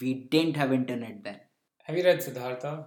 [0.00, 1.40] we didn't have internet then.
[1.84, 2.86] Have you read Siddhartha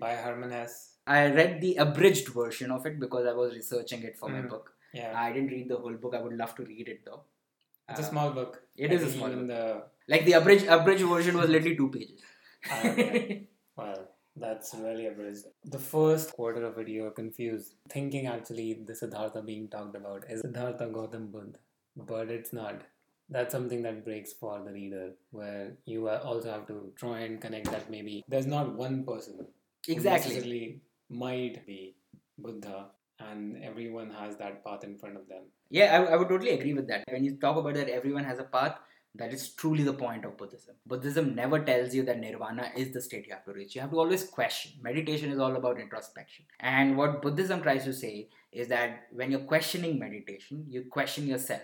[0.00, 0.91] by Hermann Hesse?
[1.06, 4.50] I read the abridged version of it because I was researching it for my Mhm.
[4.50, 4.74] book.
[4.94, 5.12] Yeah.
[5.18, 6.14] I didn't read the whole book.
[6.14, 7.22] I would love to read it though.
[7.88, 8.62] It's a Uh, small book.
[8.76, 9.62] it I is a small even The,
[10.08, 12.20] Like the abridged abridged version was literally two pages.
[12.70, 13.48] Ah, okay.
[13.76, 14.00] well,
[14.36, 15.46] that's really abridged.
[15.64, 17.74] The first quarter of it, you're confused.
[17.88, 21.58] Thinking actually the Siddhartha being talked about is Siddhartha Gautam Buddha,
[21.96, 22.82] but it's not.
[23.28, 27.40] That's something that breaks for the reader, where you uh, also have to try and
[27.40, 29.46] connect that maybe there's not one person
[29.88, 30.80] exactly.
[31.12, 31.96] Might be
[32.38, 32.86] Buddha,
[33.20, 35.42] and everyone has that path in front of them.
[35.70, 37.04] Yeah, I, I would totally agree with that.
[37.10, 38.78] When you talk about that, everyone has a path.
[39.14, 40.74] That is truly the point of Buddhism.
[40.86, 43.74] Buddhism never tells you that nirvana is the state you have to reach.
[43.74, 44.72] You have to always question.
[44.80, 46.46] Meditation is all about introspection.
[46.60, 51.60] And what Buddhism tries to say is that when you're questioning meditation, you question yourself.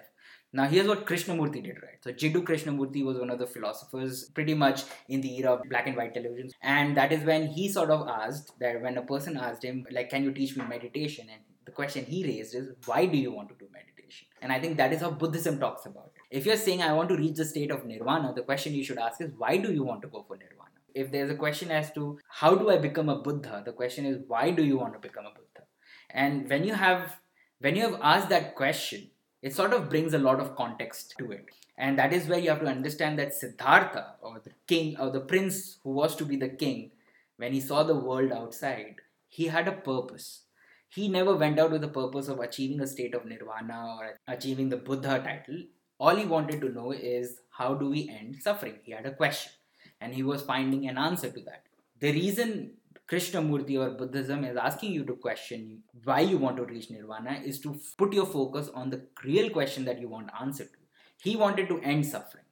[0.52, 2.02] Now, here's what Krishnamurti did, right?
[2.02, 5.87] So, Jiddu Krishnamurti was one of the philosophers pretty much in the era of black
[5.87, 6.50] and white television.
[6.62, 10.08] And that is when he sort of asked that when a person asked him, like,
[10.08, 11.26] can you teach me meditation?
[11.30, 14.26] And the question he raised is, why do you want to do meditation?
[14.40, 16.38] And I think that is how Buddhism talks about it.
[16.38, 18.98] If you're saying, I want to reach the state of nirvana, the question you should
[18.98, 20.70] ask is, why do you want to go for nirvana?
[20.94, 23.62] If there's a question as to, how do I become a Buddha?
[23.66, 25.66] The question is, why do you want to become a Buddha?
[26.11, 27.20] And when you have
[27.61, 29.11] when you have asked that question,
[29.42, 31.46] it sort of brings a lot of context to it.
[31.77, 35.20] And that is where you have to understand that Siddhartha, or the king, or the
[35.20, 36.90] prince who was to be the king,
[37.37, 38.96] when he saw the world outside,
[39.29, 40.42] he had a purpose.
[40.88, 44.70] He never went out with the purpose of achieving a state of nirvana or achieving
[44.70, 45.62] the Buddha title.
[46.01, 48.79] All he wanted to know is how do we end suffering?
[48.83, 49.53] He had a question
[50.01, 51.64] and he was finding an answer to that.
[52.01, 52.77] The reason
[53.08, 57.58] Krishnamurti or Buddhism is asking you to question why you want to reach nirvana is
[57.60, 60.78] to put your focus on the real question that you want answer to.
[61.22, 62.44] He wanted to end suffering.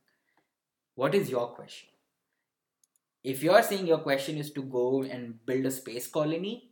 [0.94, 1.90] What is your question?
[3.22, 6.70] If you are saying your question is to go and build a space colony,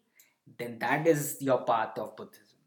[0.58, 2.58] then that is your path of Buddhism.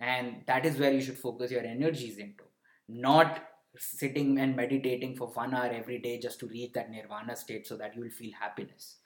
[0.00, 2.44] And that is where you should focus your energies into,
[2.88, 3.42] not
[3.76, 7.76] sitting and meditating for one hour every day just to reach that nirvana state so
[7.76, 8.96] that you will feel happiness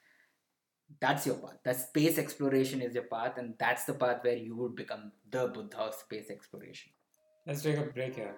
[0.99, 1.57] that's your path.
[1.63, 5.47] That space exploration is your path, and that's the path where you would become the
[5.47, 6.91] Buddha of space exploration.
[7.45, 8.35] Let's take a break here.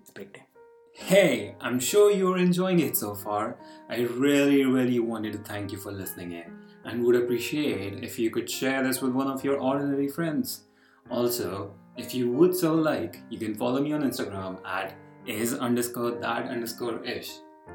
[0.00, 0.46] It's break time.
[0.94, 3.56] Hey, I'm sure you're enjoying it so far.
[3.88, 8.30] I really, really wanted to thank you for listening in and would appreciate if you
[8.30, 10.64] could share this with one of your ordinary friends.
[11.10, 14.94] Also, if you would so like, you can follow me on Instagram at
[15.26, 17.30] is underscore that underscore ish.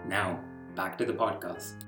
[0.07, 0.39] Now,
[0.75, 1.85] back to the podcast.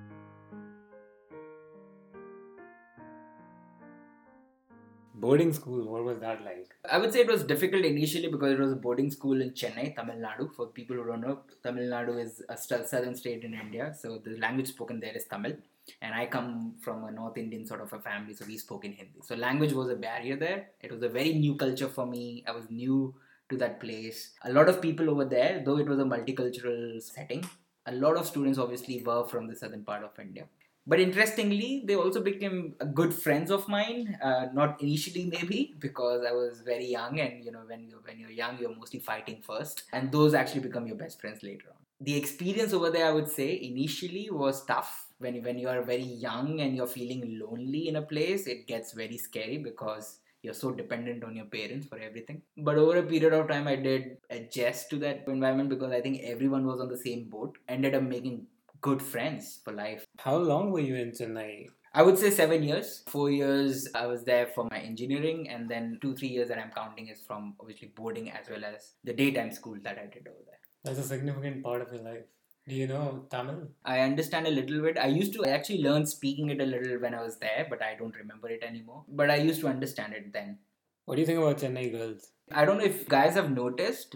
[5.17, 6.75] Boarding school, what was that like?
[6.91, 9.95] I would say it was difficult initially because it was a boarding school in Chennai,
[9.95, 10.53] Tamil Nadu.
[10.53, 14.37] For people who don't know, Tamil Nadu is a southern state in India, so the
[14.39, 15.53] language spoken there is Tamil.
[16.01, 18.91] And I come from a North Indian sort of a family, so we spoke in
[18.91, 19.21] Hindi.
[19.23, 20.71] So language was a barrier there.
[20.81, 22.43] It was a very new culture for me.
[22.45, 23.15] I was new
[23.49, 24.33] to that place.
[24.43, 27.45] A lot of people over there, though it was a multicultural setting,
[27.85, 30.45] a lot of students obviously were from the southern part of India
[30.87, 36.31] but interestingly they also became good friends of mine uh, not initially maybe because i
[36.31, 39.83] was very young and you know when you're when you're young you're mostly fighting first.
[39.93, 41.77] And those actually become your best friends later on.
[42.01, 45.01] The experience over there i would say initially was tough.
[45.17, 48.93] When when you are very young and you're feeling lonely in a place it gets
[48.93, 52.41] very scary because you're so dependent on your parents for everything.
[52.57, 56.21] But over a period of time i did adjust to that environment because i think
[56.33, 58.45] everyone was on the same boat ended up making
[58.85, 60.05] good friends for life.
[60.19, 61.69] How long were you in Chennai?
[61.91, 63.03] I would say seven years.
[63.07, 66.71] Four years I was there for my engineering, and then two, three years that I'm
[66.75, 70.43] counting is from obviously boarding as well as the daytime school that I did over
[70.49, 70.61] there.
[70.83, 72.27] That's a significant part of your life.
[72.67, 73.57] Do you know Tamil?
[73.93, 74.99] I understand a little bit.
[74.99, 77.81] I used to I actually learn speaking it a little when I was there, but
[77.89, 79.03] I don't remember it anymore.
[79.07, 80.57] But I used to understand it then.
[81.05, 82.31] What do you think about Chennai girls?
[82.51, 84.15] I don't know if guys have noticed,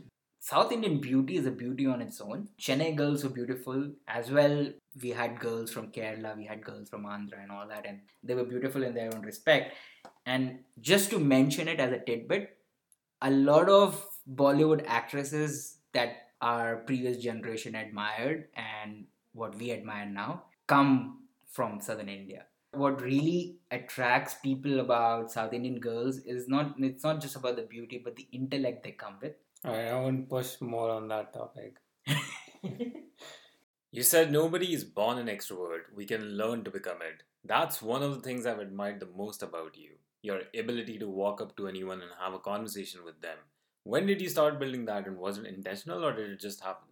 [0.49, 2.47] South Indian beauty is a beauty on its own.
[2.59, 4.71] Chennai girls were beautiful as well.
[4.99, 8.33] We had girls from Kerala, we had girls from Andhra, and all that, and they
[8.33, 9.75] were beautiful in their own respect.
[10.25, 12.57] And just to mention it as a tidbit,
[13.21, 14.03] a lot of
[14.41, 22.09] Bollywood actresses that our previous generation admired and what we admire now come from southern
[22.09, 22.45] India.
[22.71, 27.67] What really attracts people about South Indian girls is not it's not just about the
[27.75, 31.77] beauty but the intellect they come with I won't push more on that topic.
[33.91, 35.93] you said nobody is born an extrovert.
[35.95, 37.23] We can learn to become it.
[37.45, 39.91] That's one of the things I've admired the most about you
[40.21, 43.37] your ability to walk up to anyone and have a conversation with them.
[43.83, 46.89] When did you start building that, and was it intentional or did it just happen?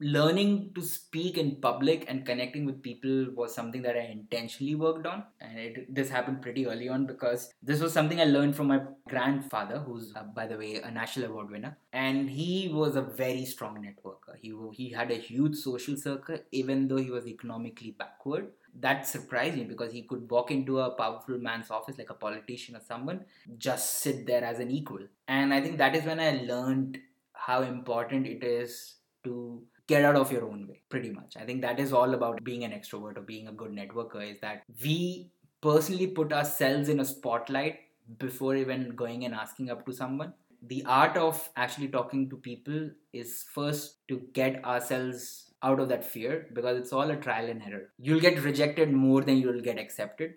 [0.00, 5.06] Learning to speak in public and connecting with people was something that I intentionally worked
[5.06, 5.24] on.
[5.40, 8.80] And it, this happened pretty early on because this was something I learned from my
[9.08, 11.76] grandfather, who's, uh, by the way, a national award winner.
[11.92, 14.36] And he was a very strong networker.
[14.40, 18.52] He, he had a huge social circle, even though he was economically backward.
[18.78, 22.76] That surprised me because he could walk into a powerful man's office, like a politician
[22.76, 23.24] or someone,
[23.56, 25.00] just sit there as an equal.
[25.26, 26.98] And I think that is when I learned
[27.32, 31.36] how important it is to get out of your own way pretty much.
[31.36, 34.38] I think that is all about being an extrovert or being a good networker is
[34.40, 37.80] that we personally put ourselves in a spotlight
[38.18, 40.34] before even going and asking up to someone.
[40.62, 46.04] The art of actually talking to people is first to get ourselves out of that
[46.04, 47.90] fear because it's all a trial and error.
[47.98, 50.34] You'll get rejected more than you'll get accepted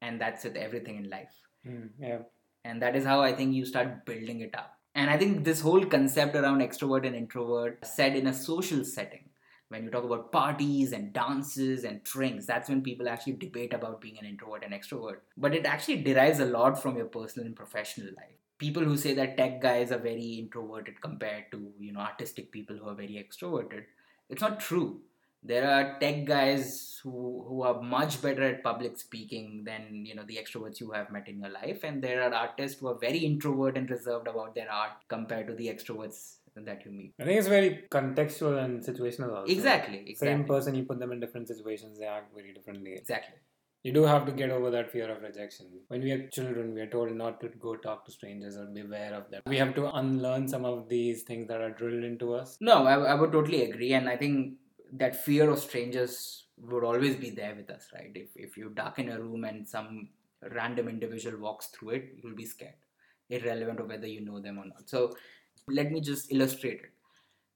[0.00, 1.34] and that's with everything in life.
[1.66, 2.18] Mm, yeah.
[2.64, 5.60] And that is how i think you start building it up and I think this
[5.60, 9.28] whole concept around extrovert and introvert said in a social setting,
[9.68, 14.00] when you talk about parties and dances and drinks, that's when people actually debate about
[14.00, 15.18] being an introvert and extrovert.
[15.36, 18.38] But it actually derives a lot from your personal and professional life.
[18.58, 22.76] People who say that tech guys are very introverted compared to, you know, artistic people
[22.76, 23.84] who are very extroverted,
[24.28, 25.00] it's not true.
[25.46, 30.24] There are tech guys who, who are much better at public speaking than you know
[30.26, 33.18] the extroverts you have met in your life, and there are artists who are very
[33.18, 37.12] introvert and reserved about their art compared to the extroverts that you meet.
[37.20, 39.52] I think it's very contextual and situational also.
[39.52, 40.28] Exactly, exactly.
[40.28, 42.94] Same person, you put them in different situations, they act very differently.
[42.94, 43.36] Exactly.
[43.82, 45.66] You do have to get over that fear of rejection.
[45.88, 49.12] When we are children, we are told not to go talk to strangers or beware
[49.12, 49.42] of them.
[49.46, 52.56] We have to unlearn some of these things that are drilled into us.
[52.62, 54.54] No, I, I would totally agree, and I think
[54.94, 58.12] that fear of strangers would always be there with us, right?
[58.14, 60.08] If if you darken a room and some
[60.52, 62.74] random individual walks through it, you'll be scared,
[63.28, 64.88] irrelevant of whether you know them or not.
[64.88, 65.16] So
[65.68, 66.90] let me just illustrate it.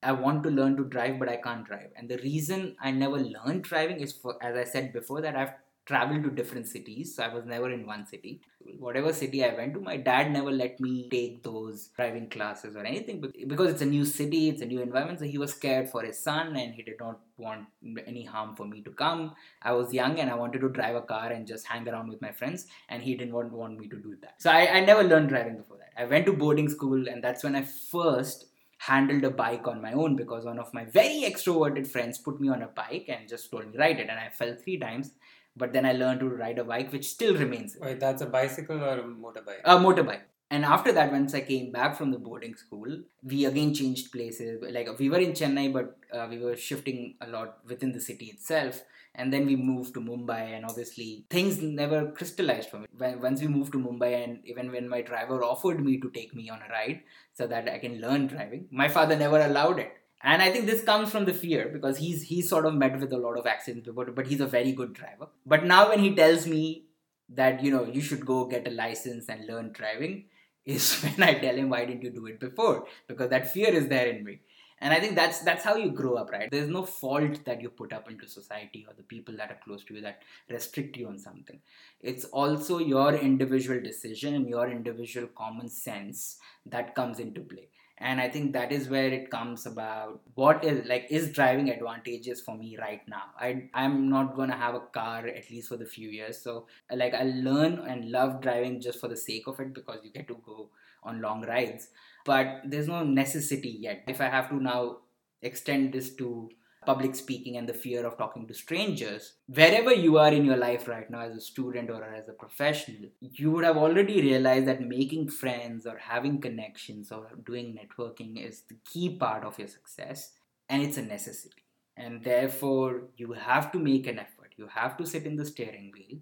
[0.02, 1.90] I want to learn to drive, but I can't drive.
[1.96, 5.52] And the reason I never learned driving is for, as I said before, that I've
[5.88, 7.16] traveled to different cities.
[7.16, 8.42] So I was never in one city.
[8.78, 12.84] Whatever city I went to, my dad never let me take those driving classes or
[12.84, 15.18] anything because it's a new city, it's a new environment.
[15.18, 17.64] So he was scared for his son and he did not want
[18.06, 19.34] any harm for me to come.
[19.62, 22.20] I was young and I wanted to drive a car and just hang around with
[22.20, 24.42] my friends, and he didn't want, want me to do that.
[24.42, 25.92] So I, I never learned driving before that.
[26.00, 28.44] I went to boarding school, and that's when I first
[28.78, 32.48] handled a bike on my own because one of my very extroverted friends put me
[32.48, 35.10] on a bike and just told me ride it and i fell three times
[35.58, 37.76] but then I learned to ride a bike, which still remains.
[37.80, 39.62] Wait, that's a bicycle or a motorbike?
[39.64, 40.22] A motorbike.
[40.50, 44.62] And after that, once I came back from the boarding school, we again changed places.
[44.70, 48.26] Like we were in Chennai, but uh, we were shifting a lot within the city
[48.26, 48.82] itself.
[49.14, 52.86] And then we moved to Mumbai, and obviously things never crystallized for me.
[52.96, 56.34] When, once we moved to Mumbai, and even when my driver offered me to take
[56.34, 57.00] me on a ride
[57.34, 59.92] so that I can learn driving, my father never allowed it
[60.22, 63.12] and I think this comes from the fear because he's he's sort of met with
[63.12, 65.28] a lot of accidents before, but he's a very good driver.
[65.46, 66.84] But now when he tells me
[67.28, 70.24] that you know you should go get a license and learn driving,
[70.64, 72.86] is when I tell him why didn't you do it before?
[73.06, 74.40] Because that fear is there in me.
[74.80, 76.50] And I think that's that's how you grow up, right?
[76.50, 79.84] There's no fault that you put up into society or the people that are close
[79.84, 81.60] to you that restrict you on something.
[82.00, 87.68] It's also your individual decision and your individual common sense that comes into play
[88.00, 90.20] and i think that is where it comes about.
[90.34, 93.24] What is like is driving advantageous for me right now?
[93.38, 96.40] I i'm not going to have a car at least for the few years.
[96.40, 100.10] So like i learn and love driving just for the sake of it because you
[100.12, 100.70] get to go
[101.02, 101.88] on long rides.
[102.24, 104.04] But there's no necessity yet.
[104.06, 104.98] If i have to now
[105.42, 106.50] extend this to
[106.88, 110.88] public speaking and the fear of talking to strangers, wherever you are in your life
[110.88, 114.80] right now as a student or as a professional, you would have already realized that
[114.80, 120.32] making friends or having connections or doing networking is the key part of your success
[120.70, 121.64] and it's a necessity.
[121.94, 124.54] And therefore, you have to make an effort.
[124.56, 126.20] You have to sit in the steering wheel,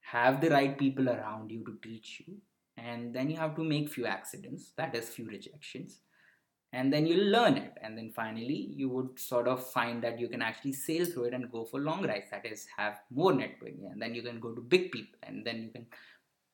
[0.00, 2.38] have the right people around you to teach you,
[2.76, 6.00] and then you have to make few accidents, that is, few rejections
[6.74, 7.74] and then you learn it.
[7.82, 11.34] And then finally you would sort of find that you can actually sail through it
[11.34, 14.52] and go for long rides that is have more networking and then you can go
[14.54, 15.86] to big people and then you can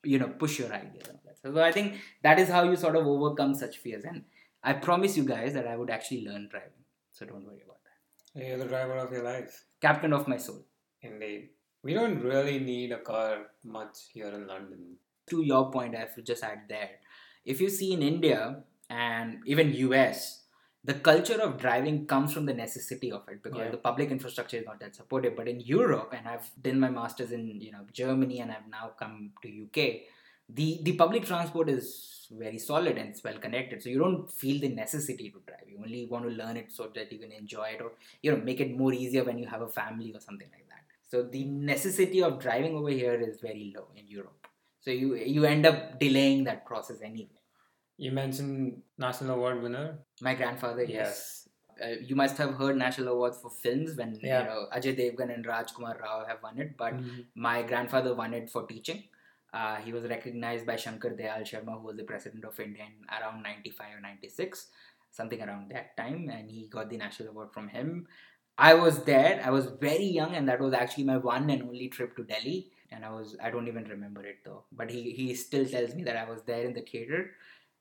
[0.03, 1.39] you know push your ideas and all that.
[1.43, 4.05] So i think that is how you sort of overcome such fears.
[4.05, 4.25] And
[4.63, 6.85] i promise you guys that i would actually learn driving.
[7.13, 8.47] So don't worry about that.
[8.47, 9.65] You're the driver of your life?
[9.81, 10.65] Captain of my soul.
[11.03, 11.51] Indeed.
[11.83, 14.97] We don't really need a car much here in london.
[15.31, 16.91] To your point i have to just add there
[17.45, 20.43] if you see in india and even US,
[20.83, 23.71] the culture of driving comes from the necessity of it because yeah.
[23.71, 25.37] the public infrastructure is not that supportive.
[25.37, 28.91] But in Europe, and I've done my masters in you know Germany, and I've now
[28.99, 30.01] come to UK.
[30.49, 34.61] The the public transport is very solid and it's well connected, so you don't feel
[34.61, 35.69] the necessity to drive.
[35.69, 38.39] You only want to learn it so that you can enjoy it, or you know
[38.39, 40.85] make it more easier when you have a family or something like that.
[41.09, 44.47] So the necessity of driving over here is very low in Europe.
[44.81, 47.40] So you you end up delaying that process anyway.
[48.01, 49.99] You mentioned national award winner.
[50.23, 51.47] My grandfather, yes.
[51.85, 54.41] Uh, you must have heard national awards for films when yeah.
[54.41, 57.21] you know Ajay Devgan and Rajkumar Rao have won it, but mm-hmm.
[57.35, 59.03] my grandfather won it for teaching.
[59.53, 63.05] Uh, he was recognized by Shankar Dayal Sharma, who was the president of India in
[63.19, 64.69] around 95 or 96,
[65.11, 68.07] something around that time, and he got the national award from him.
[68.57, 69.43] I was there.
[69.45, 72.71] I was very young, and that was actually my one and only trip to Delhi.
[72.93, 74.65] And I was I don't even remember it though.
[74.73, 77.31] But he he still tells me that I was there in the theater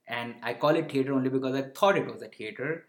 [0.09, 2.85] and I call it theater only because I thought it was a theater.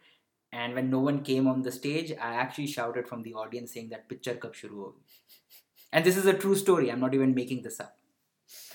[0.52, 3.90] And when no one came on the stage, I actually shouted from the audience saying
[3.90, 5.02] that picture kab shuru hogi.
[5.92, 6.90] And this is a true story.
[6.90, 7.96] I'm not even making this up.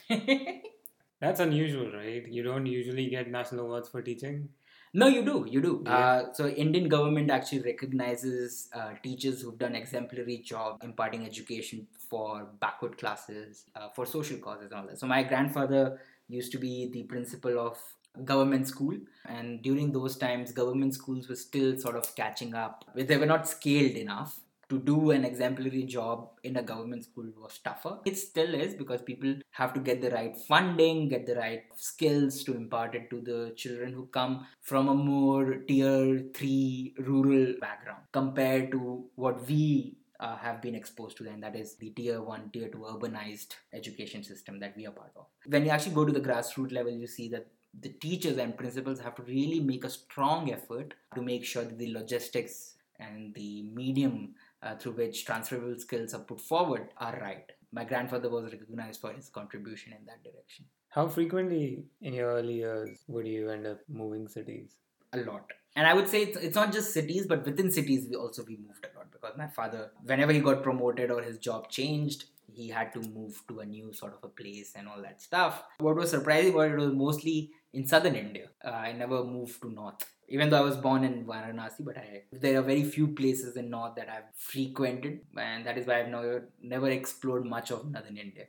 [1.22, 2.28] That's unusual, right?
[2.28, 4.50] You don't usually get national awards for teaching.
[4.94, 5.46] No, you do.
[5.50, 5.84] You do.
[5.86, 5.98] Yeah.
[5.98, 12.48] Uh, so Indian government actually recognizes uh, teachers who've done exemplary job imparting education for
[12.60, 15.00] backward classes, uh, for social causes, and all that.
[15.00, 17.78] So my grandfather used to be the principal of
[18.24, 18.96] government school
[19.26, 23.48] and during those times government schools were still sort of catching up they were not
[23.48, 24.40] scaled enough
[24.70, 28.00] to do an exemplary job in a government school was tougher.
[28.06, 32.44] It still is because people have to get the right funding, get the right skills
[32.46, 38.04] to impart it to the children who come from a more tier 3 rural background
[38.12, 42.50] compared to what we uh, have been exposed to, and that is the tier 1,
[42.54, 45.26] tier 2 urbanized education system that we are part of.
[45.46, 47.48] When you actually go to the grassroots level, you see that
[47.82, 51.78] the teachers and principals have to really make a strong effort to make sure that
[51.78, 57.52] the logistics and the medium uh, through which transferable skills are put forward are right.
[57.72, 60.66] My grandfather was recognized for his contribution in that direction.
[60.90, 64.76] How frequently in your early years would you end up moving cities?
[65.12, 65.52] A lot.
[65.76, 68.56] And I would say it's, it's not just cities, but within cities, we also we
[68.56, 72.70] moved a lot because my father, whenever he got promoted or his job changed, he
[72.70, 75.64] had to move to a new sort of a place and all that stuff.
[75.80, 78.48] What was surprising about it was mostly in southern India.
[78.64, 80.04] Uh, I never moved to north.
[80.28, 83.70] Even though I was born in Varanasi, but I, there are very few places in
[83.70, 88.18] north that I've frequented, and that is why I've never never explored much of northern
[88.18, 88.48] India.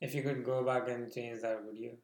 [0.00, 1.98] If you could go back and change that, would you?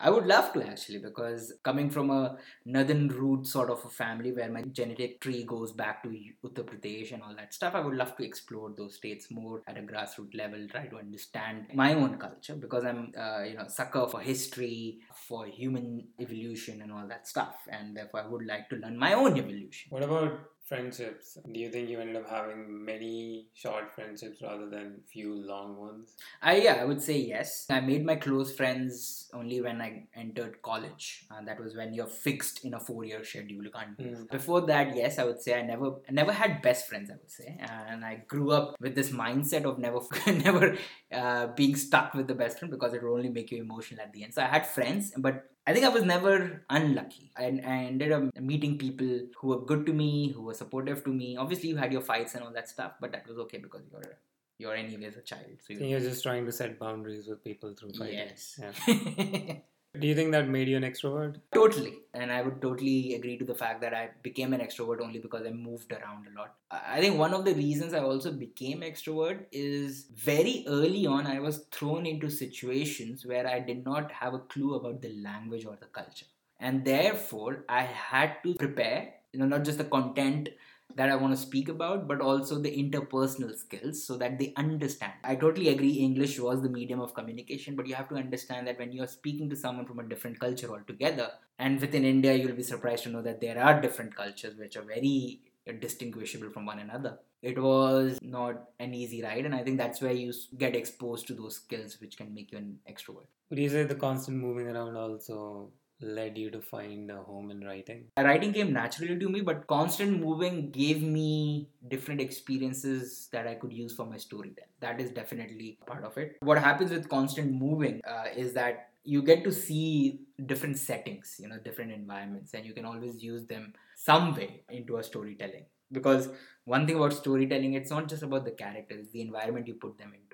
[0.00, 4.32] I would love to actually, because coming from a northern root sort of a family
[4.32, 6.08] where my genetic tree goes back to
[6.44, 9.78] Uttar Pradesh and all that stuff, I would love to explore those states more at
[9.78, 14.06] a grassroots level, try to understand my own culture because I'm, uh, you know, sucker
[14.08, 18.76] for history, for human evolution and all that stuff, and therefore I would like to
[18.76, 19.90] learn my own evolution.
[19.90, 21.36] What about friendships.
[21.52, 26.14] Do you think you ended up having many short friendships rather than few long ones?
[26.42, 27.66] I yeah i would say yes.
[27.70, 31.26] I made my close friends only when i entered college.
[31.30, 34.30] And that was when you're fixed in a four year schedule you can't mm.
[34.30, 37.30] before that yes i would say i never I never had best friends i would
[37.30, 37.58] say.
[37.60, 40.76] And i grew up with this mindset of never never
[41.12, 44.12] uh, being stuck with the best friend because it will only make you emotional at
[44.12, 44.34] the end.
[44.34, 47.32] So i had friends but I think I was never unlucky.
[47.36, 51.10] I, I ended up meeting people who were good to me, who were supportive to
[51.10, 51.36] me.
[51.36, 54.18] Obviously, you had your fights and all that stuff, but that was okay because you're
[54.58, 55.56] you're anyways a child.
[55.66, 58.18] So, so you're just trying to set boundaries with people through fighting.
[58.18, 58.60] Yes.
[58.60, 59.56] Yeah.
[59.98, 61.36] Do you think that made you an extrovert?
[61.52, 61.98] Totally.
[62.14, 65.46] And I would totally agree to the fact that I became an extrovert only because
[65.46, 66.54] I moved around a lot.
[66.70, 71.38] I think one of the reasons I also became extrovert is very early on I
[71.38, 75.76] was thrown into situations where I did not have a clue about the language or
[75.80, 76.26] the culture.
[76.58, 80.48] And therefore I had to prepare, you know, not just the content
[80.96, 85.12] that I want to speak about, but also the interpersonal skills so that they understand.
[85.24, 88.78] I totally agree, English was the medium of communication, but you have to understand that
[88.78, 92.62] when you're speaking to someone from a different culture altogether, and within India, you'll be
[92.62, 95.40] surprised to know that there are different cultures which are very
[95.80, 97.18] distinguishable from one another.
[97.42, 101.34] It was not an easy ride, and I think that's where you get exposed to
[101.34, 103.26] those skills which can make you an extrovert.
[103.50, 105.70] Would you say the constant moving around also
[106.00, 108.04] led you to find a home in writing?
[108.18, 113.72] Writing came naturally to me, but constant moving gave me different experiences that I could
[113.72, 114.68] use for my storytelling.
[114.80, 116.36] That is definitely part of it.
[116.40, 121.48] What happens with constant moving uh, is that you get to see different settings, you
[121.48, 125.66] know, different environments, and you can always use them some way into a storytelling.
[125.92, 126.30] Because
[126.64, 130.12] one thing about storytelling, it's not just about the characters, the environment you put them
[130.14, 130.33] into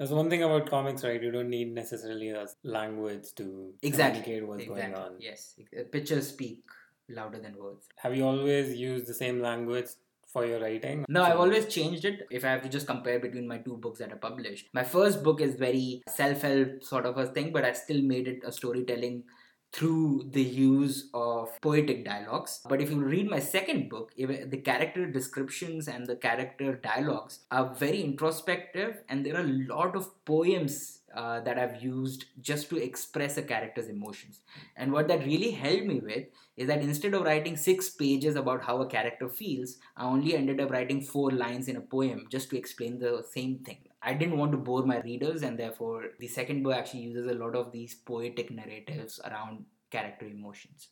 [0.00, 1.22] that's one thing about comics, right?
[1.22, 4.22] You don't need necessarily a language to exactly.
[4.22, 4.92] communicate what's exactly.
[4.92, 5.16] going on.
[5.20, 6.62] Yes, uh, pictures speak
[7.10, 7.86] louder than words.
[7.96, 9.88] Have you always used the same language
[10.32, 11.04] for your writing?
[11.06, 12.26] No, I've always changed it.
[12.30, 15.22] If I have to just compare between my two books that I published, my first
[15.22, 18.52] book is very self help sort of a thing, but I still made it a
[18.52, 19.24] storytelling
[19.72, 22.60] through the use of poetic dialogues.
[22.68, 27.74] But if you read my second book, the character descriptions and the character dialogues are
[27.74, 32.76] very introspective, and there are a lot of poems uh, that I've used just to
[32.76, 34.40] express a character's emotions.
[34.76, 38.64] And what that really helped me with is that instead of writing six pages about
[38.64, 42.50] how a character feels, I only ended up writing four lines in a poem just
[42.50, 43.78] to explain the same thing.
[44.02, 47.34] I didn't want to bore my readers, and therefore, the second book actually uses a
[47.34, 50.88] lot of these poetic narratives around character emotions.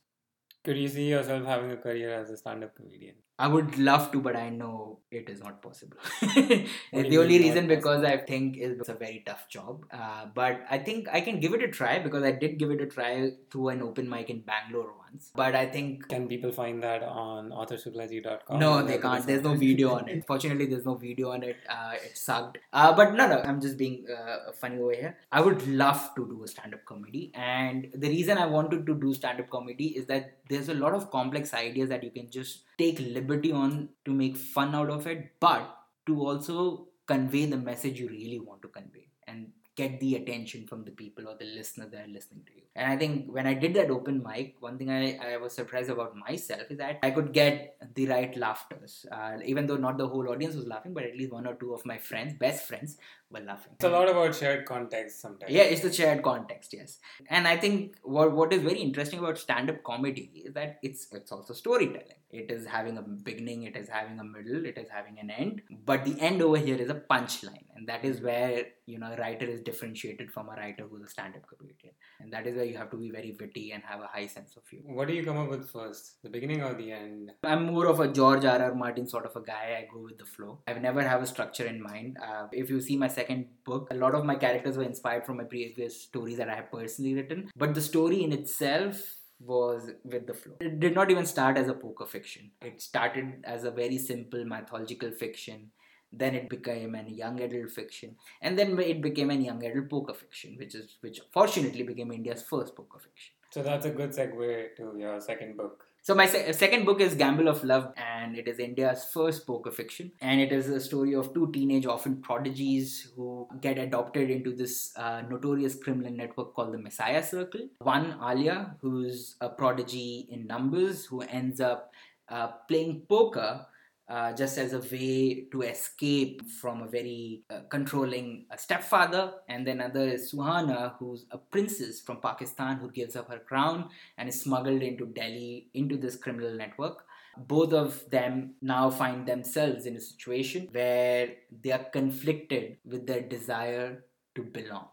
[0.65, 3.15] Could you see yourself having a career as a stand up comedian?
[3.39, 5.97] I would love to, but I know it is not possible.
[6.35, 9.87] the only reason because I think it's a very tough job.
[9.93, 12.83] Uh, but I think I can give it a try because I did give it
[12.83, 15.08] a try through an open mic in Bangalore once.
[15.35, 16.09] But I think.
[16.09, 18.59] Can people find that on authorshuklaji.com?
[18.59, 19.27] No, they can't.
[19.27, 20.27] There's no video on it.
[20.27, 21.57] Fortunately, there's no video on it.
[21.69, 22.59] Uh, it sucked.
[22.73, 25.17] Uh, but no, no, I'm just being uh, funny over here.
[25.33, 27.33] I would love to do a stand up comedy.
[27.35, 30.95] And the reason I wanted to do stand up comedy is that there's a lot
[30.95, 35.07] of complex ideas that you can just take liberty on to make fun out of
[35.07, 35.75] it, but
[36.07, 40.85] to also convey the message you really want to convey and get the attention from
[40.85, 42.63] the people or the listener that are listening to you.
[42.79, 45.91] And I think when I did that open mic, one thing I, I was surprised
[45.91, 49.05] about myself is that I could get the right laughters.
[49.11, 51.75] Uh, even though not the whole audience was laughing, but at least one or two
[51.75, 52.97] of my friends, best friends,
[53.31, 53.73] were laughing.
[53.75, 55.53] It's a lot about shared context sometimes.
[55.53, 56.99] Yeah, it's the shared context, yes.
[57.29, 61.33] And I think what what is very interesting about stand-up comedy is that it's it's
[61.33, 62.23] also storytelling.
[62.31, 65.63] It is having a beginning, it is having a middle, it is having an end.
[65.85, 67.65] But the end over here is a punchline.
[67.75, 71.09] And that is where, you know, a writer is differentiated from a writer who's a
[71.09, 71.95] stand-up comedian.
[72.21, 74.57] And that is where you have to be very witty and have a high sense
[74.57, 74.95] of humor.
[74.95, 76.23] What do you come up with first?
[76.23, 77.33] The beginning or the end?
[77.45, 78.61] I'm more of a George R.
[78.61, 78.75] R.
[78.75, 79.79] Martin sort of a guy.
[79.79, 80.61] I go with the flow.
[80.67, 82.17] I've never have a structure in mind.
[82.23, 85.39] Uh, if you see my second book, a lot of my characters were inspired from
[85.39, 87.51] my previous stories that I have personally written.
[87.57, 90.55] But the story in itself was with the flow.
[90.61, 92.51] It did not even start as a poker fiction.
[92.61, 95.71] It started as a very simple mythological fiction.
[96.13, 100.15] Then it became a young adult fiction, and then it became a young adult poker
[100.15, 103.35] fiction, which is which fortunately became India's first poker fiction.
[103.51, 105.85] So that's a good segue to your second book.
[106.03, 109.71] So my se- second book is Gamble of Love, and it is India's first poker
[109.71, 114.55] fiction, and it is a story of two teenage orphan prodigies who get adopted into
[114.55, 117.69] this uh, notorious criminal network called the Messiah Circle.
[117.81, 121.93] One Alia, who's a prodigy in numbers, who ends up
[122.31, 123.67] uh, playing poker
[124.09, 129.35] uh, just as a way to escape from a very uh, controlling uh, stepfather.
[129.49, 133.91] And then another is Suhana, who's a princess from Pakistan who gives up her crown
[134.17, 137.05] and is smuggled into Delhi into this criminal network.
[137.37, 143.21] Both of them now find themselves in a situation where they are conflicted with their
[143.21, 144.05] desire
[144.35, 144.89] to belong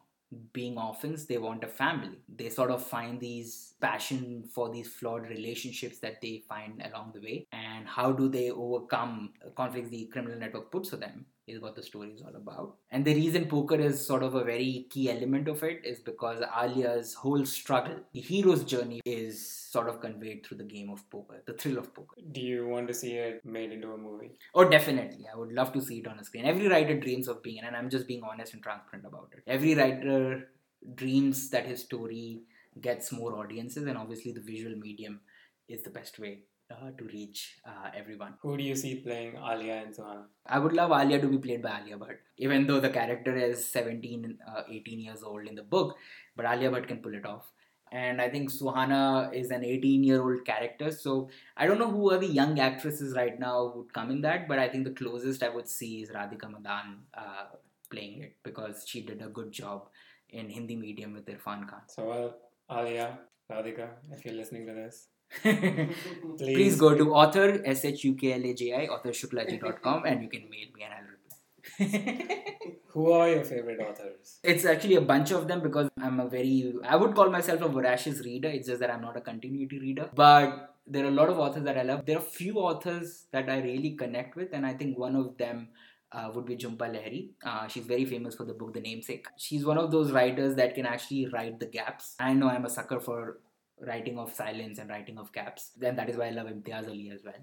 [0.53, 2.19] being orphans they want a family.
[2.33, 7.21] They sort of find these passion for these flawed relationships that they find along the
[7.21, 7.47] way.
[7.51, 11.83] And how do they overcome conflicts the criminal network puts to them is what the
[11.83, 12.75] story is all about.
[12.91, 16.41] And the reason poker is sort of a very key element of it is because
[16.55, 21.41] Alia's whole struggle, the hero's journey, is sort of conveyed through the game of poker,
[21.45, 22.15] the thrill of poker.
[22.31, 24.39] Do you want to see it made into a movie?
[24.53, 25.27] Oh, definitely.
[25.31, 26.45] I would love to see it on a screen.
[26.45, 29.43] Every writer dreams of being, and I'm just being honest and transparent about it.
[29.47, 30.49] Every writer
[30.95, 32.41] dreams that his story
[32.81, 35.21] gets more audiences, and obviously, the visual medium
[35.67, 36.39] is the best way
[36.71, 38.33] uh, to reach uh, everyone.
[38.41, 40.23] Who do you see playing Alia and Suhana?
[40.45, 43.65] I would love Alia to be played by Alia Bhatt, even though the character is
[43.65, 45.97] 17, uh, 18 years old in the book,
[46.35, 47.51] but Alia Bhatt can pull it off.
[47.91, 52.11] And I think Suhana is an 18 year old character, so I don't know who
[52.11, 54.91] are the young actresses right now who would come in that, but I think the
[54.91, 57.45] closest I would see is Radhika Madan uh,
[57.89, 59.87] playing it because she did a good job
[60.29, 61.81] in Hindi medium with Irfan Khan.
[61.87, 62.35] So, well,
[62.69, 63.19] Alia,
[63.51, 65.07] Radhika, if you're listening to this,
[65.41, 65.89] Please.
[66.37, 72.35] Please go to author s-h-u-k-l-a-j-i authorshuklaji.com and you can mail me and I'll reply.
[72.87, 74.39] Who are your favorite authors?
[74.43, 77.67] It's actually a bunch of them because I'm a very I would call myself a
[77.67, 78.47] voracious reader.
[78.49, 80.09] It's just that I'm not a continuity reader.
[80.15, 82.05] But there are a lot of authors that I love.
[82.05, 85.69] There are few authors that I really connect with, and I think one of them
[86.11, 87.29] uh, would be Jhumpa Lahiri.
[87.43, 89.27] Uh, she's very famous for the book The Namesake.
[89.37, 92.15] She's one of those writers that can actually write the gaps.
[92.19, 93.39] I know I'm a sucker for
[93.81, 95.71] writing of silence and writing of caps.
[95.77, 97.33] Then that is why I love Imtiaz Ali as well.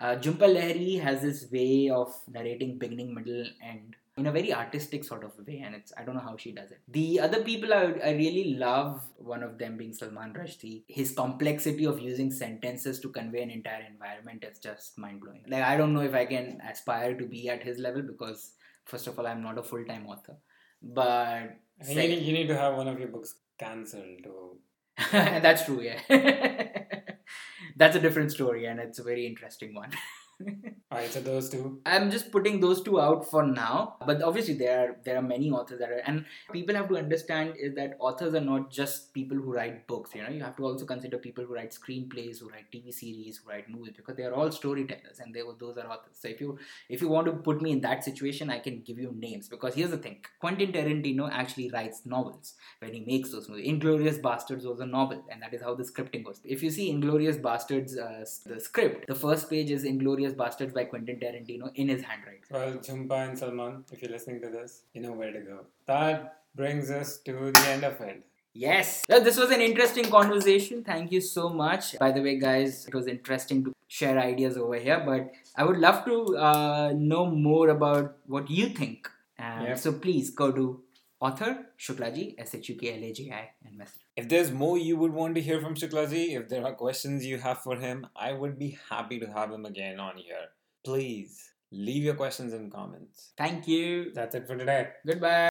[0.00, 5.02] Uh, Jhumpa Lahiri has this way of narrating beginning, middle, end in a very artistic
[5.02, 6.80] sort of way, and it's I don't know how she does it.
[6.88, 10.84] The other people I, I really love, one of them being Salman Rushdie.
[10.88, 15.44] His complexity of using sentences to convey an entire environment is just mind blowing.
[15.48, 18.52] Like I don't know if I can aspire to be at his level because
[18.84, 20.36] first of all I'm not a full time author,
[20.82, 24.56] but I think you, need, you need to have one of your books cancelled to
[25.12, 26.00] That's true, yeah.
[27.76, 29.90] That's a different story, and it's a very interesting one.
[30.92, 31.80] Alright, so those two.
[31.86, 35.50] I'm just putting those two out for now, but obviously there are there are many
[35.50, 39.36] authors that are, and people have to understand is that authors are not just people
[39.36, 40.14] who write books.
[40.14, 43.38] You know, you have to also consider people who write screenplays, who write TV series,
[43.38, 46.18] who write movies, because they are all storytellers, and they those are authors.
[46.20, 46.58] So if you
[46.88, 49.74] if you want to put me in that situation, I can give you names because
[49.74, 53.68] here's the thing: Quentin Tarantino actually writes novels when he makes those movies.
[53.68, 56.40] Inglourious Basterds was a novel, and that is how the scripting goes.
[56.44, 60.74] If you see Inglourious Basterds, uh, the script, the first page is Inglourious Inglourious Basterds
[60.74, 62.40] by Quentin Tarantino in his handwriting.
[62.50, 65.60] Well, Jhumpa and Salman, if you're listening to this, you know where to go.
[65.86, 68.24] That brings us to the end of it.
[68.52, 69.04] Yes.
[69.08, 70.84] Well, this was an interesting conversation.
[70.84, 71.98] Thank you so much.
[71.98, 75.78] By the way, guys, it was interesting to share ideas over here, but I would
[75.78, 79.10] love to uh, know more about what you think.
[79.38, 79.78] And yep.
[79.78, 80.80] so please go to
[81.24, 84.02] author Shuklaji, S H U K L A J I, and message.
[84.16, 87.38] If there's more you would want to hear from Shuklaji, if there are questions you
[87.38, 90.46] have for him, I would be happy to have him again on here.
[90.84, 93.32] Please leave your questions and comments.
[93.38, 94.12] Thank you.
[94.12, 94.88] That's it for today.
[95.06, 95.48] Goodbye.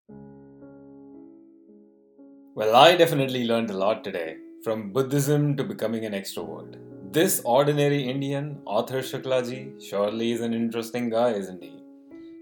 [2.55, 6.77] Well, I definitely learned a lot today, from Buddhism to becoming an extrovert.
[7.11, 11.73] This ordinary Indian, author Shuklaji, surely is an interesting guy, isn't he?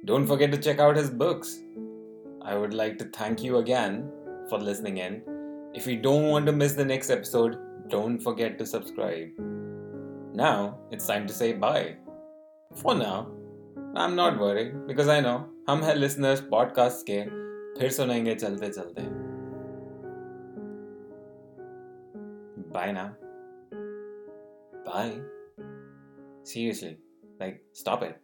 [0.04, 1.60] Don't forget to check out his books.
[2.43, 4.13] I would like to thank you again
[4.49, 5.23] for listening in.
[5.75, 9.29] If you don't want to miss the next episode, don't forget to subscribe.
[10.35, 11.97] Now it's time to say bye.
[12.75, 13.33] For now,
[13.95, 15.39] I'm not worried because I know
[15.69, 17.23] हम हैं listeners podcast के
[17.81, 19.27] फिर सुनेंगे चलते चलते
[22.77, 23.07] Bye now.
[24.87, 25.13] Bye.
[26.45, 26.97] Seriously,
[27.41, 28.21] like stop it.